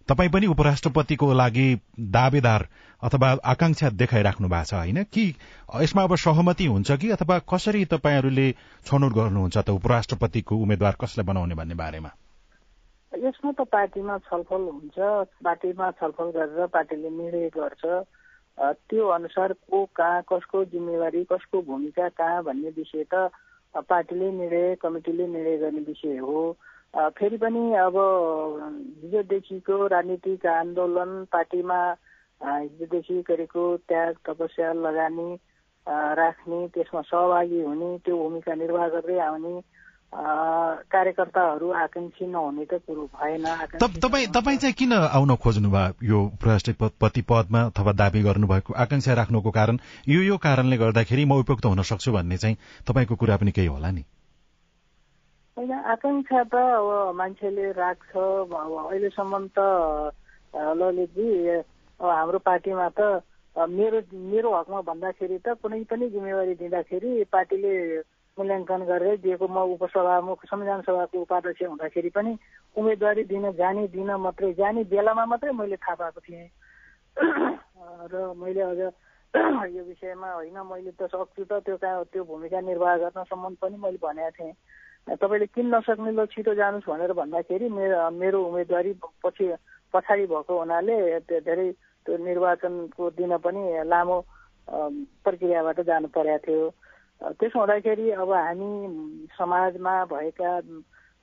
तपाईँ 0.09 0.31
पनि 0.31 0.46
उपराष्ट्रपतिको 0.46 1.33
लागि 1.33 1.68
दावेदार 2.12 2.68
अथवा 3.03 3.29
आकांक्षा 3.45 3.89
देखाइराख्नु 3.95 4.49
भएको 4.49 4.65
छ 4.65 4.75
होइन? 4.75 5.03
कि 5.15 5.25
यसमा 5.83 6.03
अब 6.03 6.15
सहमति 6.19 6.67
हुन्छ 6.67 6.91
कि? 6.93 7.11
अथवा 7.11 7.39
कसरी 7.53 7.85
तपाईँहरूले 7.95 8.51
छनौट 8.87 9.13
गर्नुहुन्छ 9.15 9.59
त? 9.59 9.71
उपराष्ट्रपतिको 9.71 10.57
उम्मेद्वार 10.57 10.95
कसलाई 11.01 11.27
बनाउने 11.27 11.55
भन्ने 11.55 11.75
बारेमा? 11.79 12.11
यसमा 13.15 13.53
त 13.53 13.61
पार्टीमा 13.71 14.19
छलफल 14.27 14.63
हुन्छ। 14.75 14.99
पार्टीमा 15.47 15.91
छलफल 16.01 16.31
गरेर 16.37 16.67
पार्टीले 16.67 17.11
निर्णय 17.11 17.49
गर्छ। 17.55 17.85
त्यो 18.59 19.07
अनुसार 19.09 19.53
को 19.53 19.85
कहाँ 19.97 20.23
कसको 20.33 20.65
जिम्मेवारी 20.75 21.25
कसको 21.33 21.63
भूमिका 21.63 22.09
कहाँ 22.19 22.43
भन्ने 22.45 22.69
विषय 22.75 23.05
त 23.15 23.31
पार्टीले 23.75 24.31
निर्णय 24.33 24.75
कमिटीले 24.83 25.27
निर्णय 25.27 25.57
गर्ने 25.57 25.81
विषय 25.87 26.17
हो। 26.19 26.41
फेरि 26.97 27.37
पनि 27.37 27.63
अब 27.79 27.97
हिजोदेखिको 29.03 29.87
राजनीतिक 29.87 30.47
आन्दोलन 30.47 31.25
पार्टीमा 31.33 31.79
हिजोदेखि 32.40 33.22
गरेको 33.22 33.64
त्याग 33.88 34.14
तपस्या 34.27 34.72
लगानी 34.81 35.29
राख्ने 35.87 36.66
त्यसमा 36.68 37.03
सहभागी 37.03 37.61
हुने 37.62 37.96
त्यो 37.98 38.16
भूमिका 38.16 38.55
निर्वाह 38.55 38.88
गर्दै 38.88 39.18
आउने 39.20 39.55
कार्यकर्ताहरू 40.88 41.70
आकाङ्क्षी 41.79 42.27
नहुने 42.27 42.64
त 42.64 42.81
कुरो 42.87 43.05
भएन 43.12 43.44
तपाईँ 43.77 44.27
तपाईँ 44.33 44.59
चाहिँ 44.59 44.74
किन 44.74 44.92
आउन 44.92 45.35
खोज्नु 45.37 45.70
भयो 45.70 45.92
यो 46.03 46.20
राष्ट्रपति 46.44 47.22
पदमा 47.22 47.62
अथवा 47.62 47.92
दावी 47.92 48.22
गर्नुभएको 48.22 48.72
आकाङ्क्षा 48.74 49.14
राख्नुको 49.14 49.51
कारण? 49.51 49.79
यो 50.09 50.20
यो 50.22 50.37
कारणले 50.38 50.77
गर्दाखेरि 50.77 51.24
म 51.24 51.40
उपयुक्त 51.44 51.66
हुन 51.66 51.83
सक्छु 51.85 52.12
भन्ने 52.12 52.37
चाहिँ 52.37 52.57
तपाईँको 52.88 53.16
कुरा 53.16 53.37
पनि 53.37 53.53
केही 53.53 53.68
होला 53.68 53.90
नि। 53.90 54.05
होइन 55.57 55.72
आकाङ्क्षा 55.72 56.42
त 56.44 56.55
अब 56.55 57.14
मान्छेले 57.14 57.70
राख्छ 57.74 58.16
अब 58.16 58.53
अहिलेसम्म 58.55 59.44
त 59.53 59.59
ललितजी 60.57 61.29
हाम्रो 62.01 62.39
पार्टीमा 62.39 62.89
त 62.95 63.23
मेरो 63.57 64.01
मेरो 64.15 64.49
हकमा 64.55 64.81
भन्दाखेरि 64.87 65.39
त 65.39 65.59
कुनै 65.59 65.83
पनि 65.91 66.09
जिम्मेवारी 66.11 66.55
दिँदाखेरि 66.55 67.25
पार्टीले 67.27 67.73
मूल्याङ्कन 68.39 68.83
गरेर 68.87 69.17
दिएको 69.19 69.47
म 69.49 69.59
उपसभामुख 69.75 70.45
संविधान 70.47 70.81
सभाको 70.87 71.19
उपाध्यक्ष 71.19 71.63
हुँदाखेरि 71.67 72.11
पनि 72.15 72.33
उम्मेदवारी 72.77 73.23
दिन 73.27 73.51
जाने 73.59 73.87
दिन 73.91 74.11
मात्रै 74.15 74.53
जाने 74.55 74.85
बेलामा 74.87 75.25
मात्रै 75.27 75.53
मैले 75.53 75.77
थाहा 75.77 75.95
पाएको 75.99 76.21
थिएँ। 76.23 76.47
र 78.07 78.15
मैले 78.39 78.63
अझ 78.63 78.79
यो 79.75 79.83
विषयमा 79.85 80.29
होइन 80.33 80.59
मैले 80.71 80.93
त 80.95 81.11
सक्छु 81.11 81.45
त 81.51 81.67
त्यो 81.67 81.77
त्यो 81.83 82.23
भूमिका 82.25 82.61
निर्वाह 82.63 82.97
गर्नसम्म 83.03 83.55
पनि 83.59 83.77
मैले 83.77 83.99
भनेको 83.99 84.31
थिएँ। 84.39 84.55
तपाईँले 85.19 85.47
किन 85.51 85.75
नसक्ने 85.75 86.15
ल 86.15 86.31
छिटो 86.31 86.55
जानुहोस् 86.55 86.87
भनेर 86.87 87.13
भन्दाखेरि 87.19 87.69
मेरो 87.75 87.99
मेरो 88.15 88.39
उम्मेदवारी 88.47 88.93
पछि 89.19 89.47
पछाडि 89.95 90.25
भएको 90.31 90.53
हुनाले 90.59 90.97
धेरै 91.27 91.69
त्यो 92.09 92.16
निर्वाचनको 92.25 93.11
दिन 93.21 93.37
पनि 93.44 93.85
लामो 93.85 94.18
प्रक्रियाबाट 95.25 95.81
जानु 95.85 96.09
परेको 96.09 96.40
थियो। 96.40 96.64
त्यसो 97.37 97.59
हुँदाखेरि 97.61 98.11
अब 98.16 98.33
हामी 98.33 98.71
समाजमा 99.37 99.94
भएका 100.09 100.53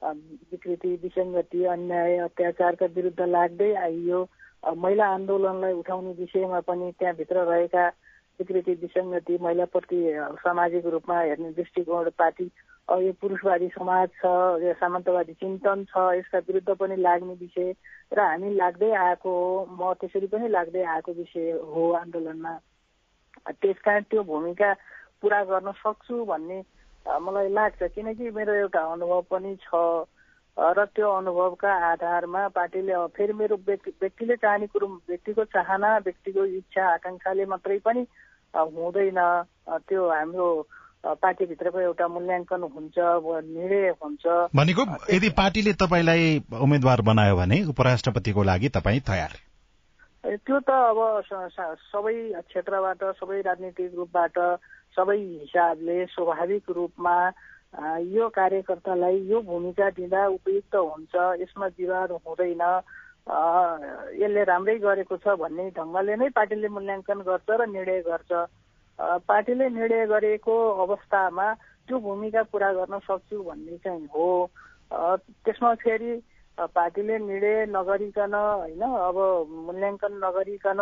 विकृति 0.05 0.91
विसङ्गति 1.03 1.63
अन्याय 1.73 2.17
अत्याचारका 2.29 2.85
विरुद्ध 2.95 3.21
लाग्दै 3.25 3.73
आइयो। 3.73 4.19
महिला 4.77 5.05
आन्दोलनलाई 5.09 5.73
उठाउने 5.73 6.11
विषयमा 6.21 6.59
पनि 6.69 6.91
त्यहाँभित्र 6.99 7.37
रहेका 7.49 7.85
विकृति 8.39 8.73
विसङ्गति 8.81 9.37
महिलाप्रति 9.41 9.99
सामाजिक 10.45 10.85
रूपमा 10.85 11.19
हेर्ने 11.19 11.51
दृष्टिकोण 11.57 12.09
पार्टी 12.19 12.45
यो 12.89 13.11
पुरुषवादी 13.21 13.67
समाज 13.73 14.09
छ 14.21 14.29
यो 14.61 14.73
सामन्तवादी 14.79 15.33
चिन्तन 15.41 15.83
छ 15.89 16.01
यसका 16.15 16.39
विरुद्ध 16.47 16.75
पनि 16.79 16.95
लाग्ने 17.01 17.33
विषय 17.41 17.73
र 18.13 18.19
हामी 18.21 18.53
लाग्दै 18.55 18.91
आएको 18.93 19.31
हो 19.33 19.65
म 19.73 19.93
त्यसरी 20.01 20.27
पनि 20.29 20.47
लाग्दै 20.53 20.83
आएको 20.93 21.11
विषय 21.19 21.51
हो 21.65 21.91
आन्दोलनमा। 21.99 22.53
त्यस 23.61 23.79
कारण 23.85 24.03
त्यो 24.09 24.23
भूमिका 24.23 24.73
पुरा 25.21 25.43
गर्न 25.49 25.71
सक्छु 25.81 26.25
भन्ने 26.25 26.61
मलाई 27.25 27.49
लाग्छ। 27.57 27.81
किनकि 27.95 28.29
मेरो 28.37 28.53
एउटा 28.53 28.81
अनुभव 28.93 29.21
पनि 29.33 29.55
छ 29.65 30.05
र 30.57 30.85
त्यो 30.93 31.09
अनुभवका 31.11 31.71
आधारमा 31.91 32.47
पार्टीले 32.53 32.93
फेरि 33.17 33.33
मेरो 33.33 33.55
व्यक्ति 33.65 33.91
व्यक्तिले 34.01 34.35
चाहने 34.45 34.67
कुरो 34.69 34.87
व्यक्तिको 35.09 35.43
चाहना 35.57 35.97
व्यक्तिको 36.05 36.45
इच्छा 36.61 36.83
आकाङ्क्षाले 36.93 37.45
मात्रै 37.49 37.79
पनि 37.81 38.05
हुँदैन। 38.53 39.19
त्यो 39.89 40.09
हाम्रो 40.09 40.47
पार्टीभित्रको 41.05 41.79
एउटा 41.79 42.07
मूल्याङ्कन 42.07 42.61
हुन्छ 42.75 42.97
निर्णय 42.97 43.89
हुन्छ। 44.01 44.25
भनेको 44.55 44.81
यदि 45.13 45.29
पार्टीले 45.37 45.73
तपाईँलाई 45.77 46.23
उम्मेद्वार 46.65 47.01
बनायो 47.09 47.35
भने 47.37 47.57
उपराष्ट्रपतिको 47.69 48.43
लागि 48.43 48.69
तपाईँ 48.77 49.01
तयार? 49.05 49.33
त्यो 50.25 50.59
त 50.65 50.69
अब 50.69 50.97
सबै 51.93 52.15
क्षेत्रबाट 52.49 53.03
सबै 53.21 53.41
राजनीतिक 53.45 53.91
रूपबाट 53.95 54.37
सबै 54.97 55.17
हिसाबले 55.17 56.05
स्वाभाविक 56.09 56.65
रूपमा 56.73 57.15
यो 58.09 58.29
कार्यकर्तालाई 58.33 59.17
यो 59.29 59.41
भूमिका 59.45 59.89
दिँदा 59.93 60.25
उपयुक्त 60.27 60.75
हुन्छ 60.75 61.13
यसमा 61.41 61.67
विवाद 61.77 62.11
हुँदैन। 62.25 62.63
यसले 64.21 64.43
राम्रै 64.49 64.77
गरेको 64.79 65.17
छ 65.17 65.37
भन्ने 65.37 65.69
ढङ्गले 65.77 66.15
नै 66.15 66.29
पार्टीले 66.33 66.67
मूल्याङ्कन 66.73 67.19
गर्छ 67.29 67.49
र 67.49 67.65
निर्णय 67.69 68.01
गर्छ। 68.09 68.31
पार्टीले 68.99 69.69
निर्णय 69.69 70.05
गरेको 70.07 70.55
अवस्थामा 70.83 71.53
त्यो 71.87 71.99
भूमिका 71.99 72.43
पुरा 72.51 72.71
गर्न 72.73 72.99
सक्छु 73.07 73.41
भन्ने 73.43 73.77
चाहिँ 73.83 74.07
हो। 74.15 74.27
त्यसमा 75.43 75.73
फेरि 75.83 76.11
पार्टीले 76.57 77.17
निर्णय 77.19 77.65
नगरिकन 77.69 78.33
होइन 78.33 78.81
अब 78.81 79.17
मूल्याङ्कन 79.67 80.13
नगरिकन 80.23 80.81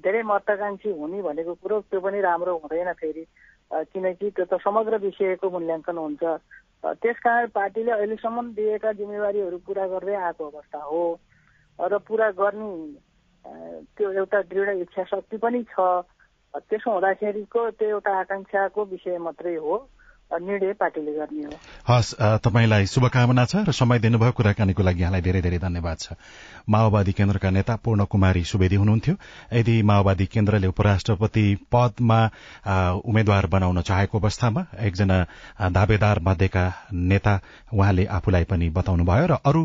धेरै 0.00 0.22
महत्वाकांक्षी 0.22 0.90
हुने 0.98 1.22
भनेको 1.22 1.54
कुरो 1.62 1.80
त्यो 1.90 2.00
पनि 2.00 2.20
राम्रो 2.20 2.56
हुँदैन 2.62 2.92
फेरि। 3.00 3.24
किनकि 3.72 4.30
त्यो 4.30 4.44
त 4.44 4.60
समग्र 4.62 4.98
विषयको 5.02 5.50
मूल्याङ्कन 5.50 5.96
हुन्छ। 5.98 6.22
त्यसकारण 7.02 7.46
पार्टीले 7.54 7.90
अहिलेसम्म 7.90 8.46
दिएका 8.54 8.92
जिम्मेवारीहरू 8.98 9.58
पुरा 9.66 9.86
गर्दै 9.86 10.14
आएको 10.14 10.44
अवस्था 10.50 10.78
हो 10.82 11.04
र 11.78 11.98
पुरा 12.06 12.30
गर्ने 12.38 12.70
त्यो 13.96 14.10
एउटा 14.12 14.40
दृढ 14.50 14.68
इच्छा 14.82 15.04
शक्ति 15.10 15.36
पनि 15.42 15.62
छ। 15.72 16.04
त्यसो 16.58 16.90
हुँदाखेरिको 16.90 17.70
त्यो 17.70 17.88
एउटा 17.88 18.12
आकाङ्क्षाको 18.18 18.84
विषय 18.84 19.18
मात्रै 19.18 19.56
हो। 19.56 19.76
निर्णय 20.32 20.72
पार्टीले 20.80 21.12
गर्ने 21.12 21.44
हो। 21.44 21.52
हस् 21.88 22.14
तपाईँलाई 22.44 22.86
शुभकामना 22.86 23.44
छ 23.44 23.68
र 23.68 23.72
समय 23.72 23.98
दिनुभयो 23.98 24.32
कुराकानीको 24.32 24.82
लागि 24.82 25.00
यहाँलाई 25.02 25.20
धेरै 25.20 25.40
धेरै 25.42 25.58
धन्यवाद 25.58 25.98
छ। 25.98 26.12
माओवादी 26.68 27.12
केन्द्रका 27.12 27.50
नेता 27.50 27.76
पूर्ण 27.84 28.04
कुमारी 28.04 28.44
सुवेदी 28.44 28.76
हुनुहुन्थ्यो। 28.76 29.14
यदि 29.52 29.82
माओवादी 29.82 30.26
केन्द्रले 30.26 30.66
उपराष्ट्रपति 30.66 31.44
पदमा 31.72 32.20
उम्मेद्वार 33.02 33.46
बनाउन 33.46 33.80
चाहेको 33.82 34.18
अवस्थामा 34.18 34.66
एकजना 34.80 35.18
दावेदार 35.70 36.20
मध्येका 36.22 36.64
नेता 36.92 37.34
उहाँले 37.74 38.04
आफूलाई 38.06 38.44
पनि 38.44 38.68
बताउनुभयो 38.70 39.26
र 39.26 39.36
अरू 39.44 39.62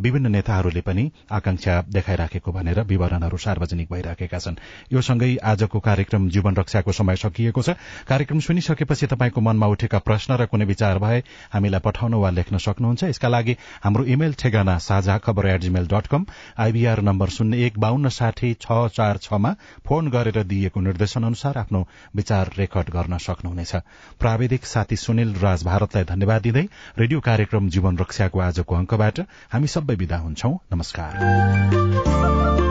विभिन्न 0.00 0.30
नेताहरूले 0.32 0.80
पनि 0.80 1.10
आकांक्षा 1.30 1.80
देखाइराखेको 1.88 2.52
भनेर 2.52 2.80
विवरणहरू 2.82 3.36
सार्वजनिक 3.36 3.88
भइराखेका 3.92 4.38
छन्। 4.38 4.56
यो 4.92 5.00
सँगै 5.00 5.36
आजको 5.42 5.78
कार्यक्रम 5.80 6.28
जीवन 6.28 6.54
रक्षाको 6.56 6.92
समय 6.92 7.16
सकिएको 7.16 7.62
छ। 7.62 7.70
कार्यक्रम 8.08 8.38
सुनिसकेपछि 8.40 9.06
तपाईँको 9.06 9.40
मनमा 9.40 9.66
उठेका 9.66 9.98
प्रश्न 10.10 10.36
र 10.36 10.46
कुनै 10.50 10.66
विचार 10.66 10.98
भए 10.98 11.22
हामीलाई 11.52 11.80
पठाउन 11.80 12.14
वा 12.18 12.30
लेख्न 12.32 12.58
सक्नुहुन्छ। 12.58 13.02
यसका 13.04 13.28
लागि 13.30 13.54
हाम्रो 13.84 14.04
इमेल 14.10 14.34
ठेगाना 14.36 14.76
Saajha 14.80 15.16
Khabar 15.22 15.46
at 15.48 15.60
Gmail 15.62 15.86
dot 15.86 16.06
com 16.10 16.26
IVR 16.58 17.00
number 17.02 17.28
शून्य 17.30 17.66
एक 17.66 17.78
बान्न 17.78 18.08
साठी 18.10 18.52
छ 18.60 18.78
चार 18.90 19.16
छमा 19.22 19.54
फोन 19.86 20.10
गरेर 20.10 20.42
दिइएको 20.44 20.80
निर्देशन 20.80 21.24
अनुसार 21.24 21.58
आफ्नो 21.58 21.86
विचार 22.16 22.50
रेकर्ड 22.58 22.90
गर्न 22.90 23.18
सक्नुहुनेछ। 23.20 23.72
प्राविधिक 24.20 24.64
साथी 24.66 24.96
सुनिल 24.96 25.34
राज 25.38 25.64
भारतलाई 25.64 26.04
धन्यवाद 26.04 26.42
दिँदै 26.42 26.64
रेडियो 26.98 27.20
कार्यक्रम 27.20 27.68
जीवन 27.70 27.98
रक्षाको 27.98 28.40
आजको 28.40 28.74
अंकबाट 28.76 29.20
हामी 29.52 29.68
सबै 29.68 29.94
विदा 29.96 30.18
हुन्छौ। 30.18 30.50
नमस्कार। 30.72 32.69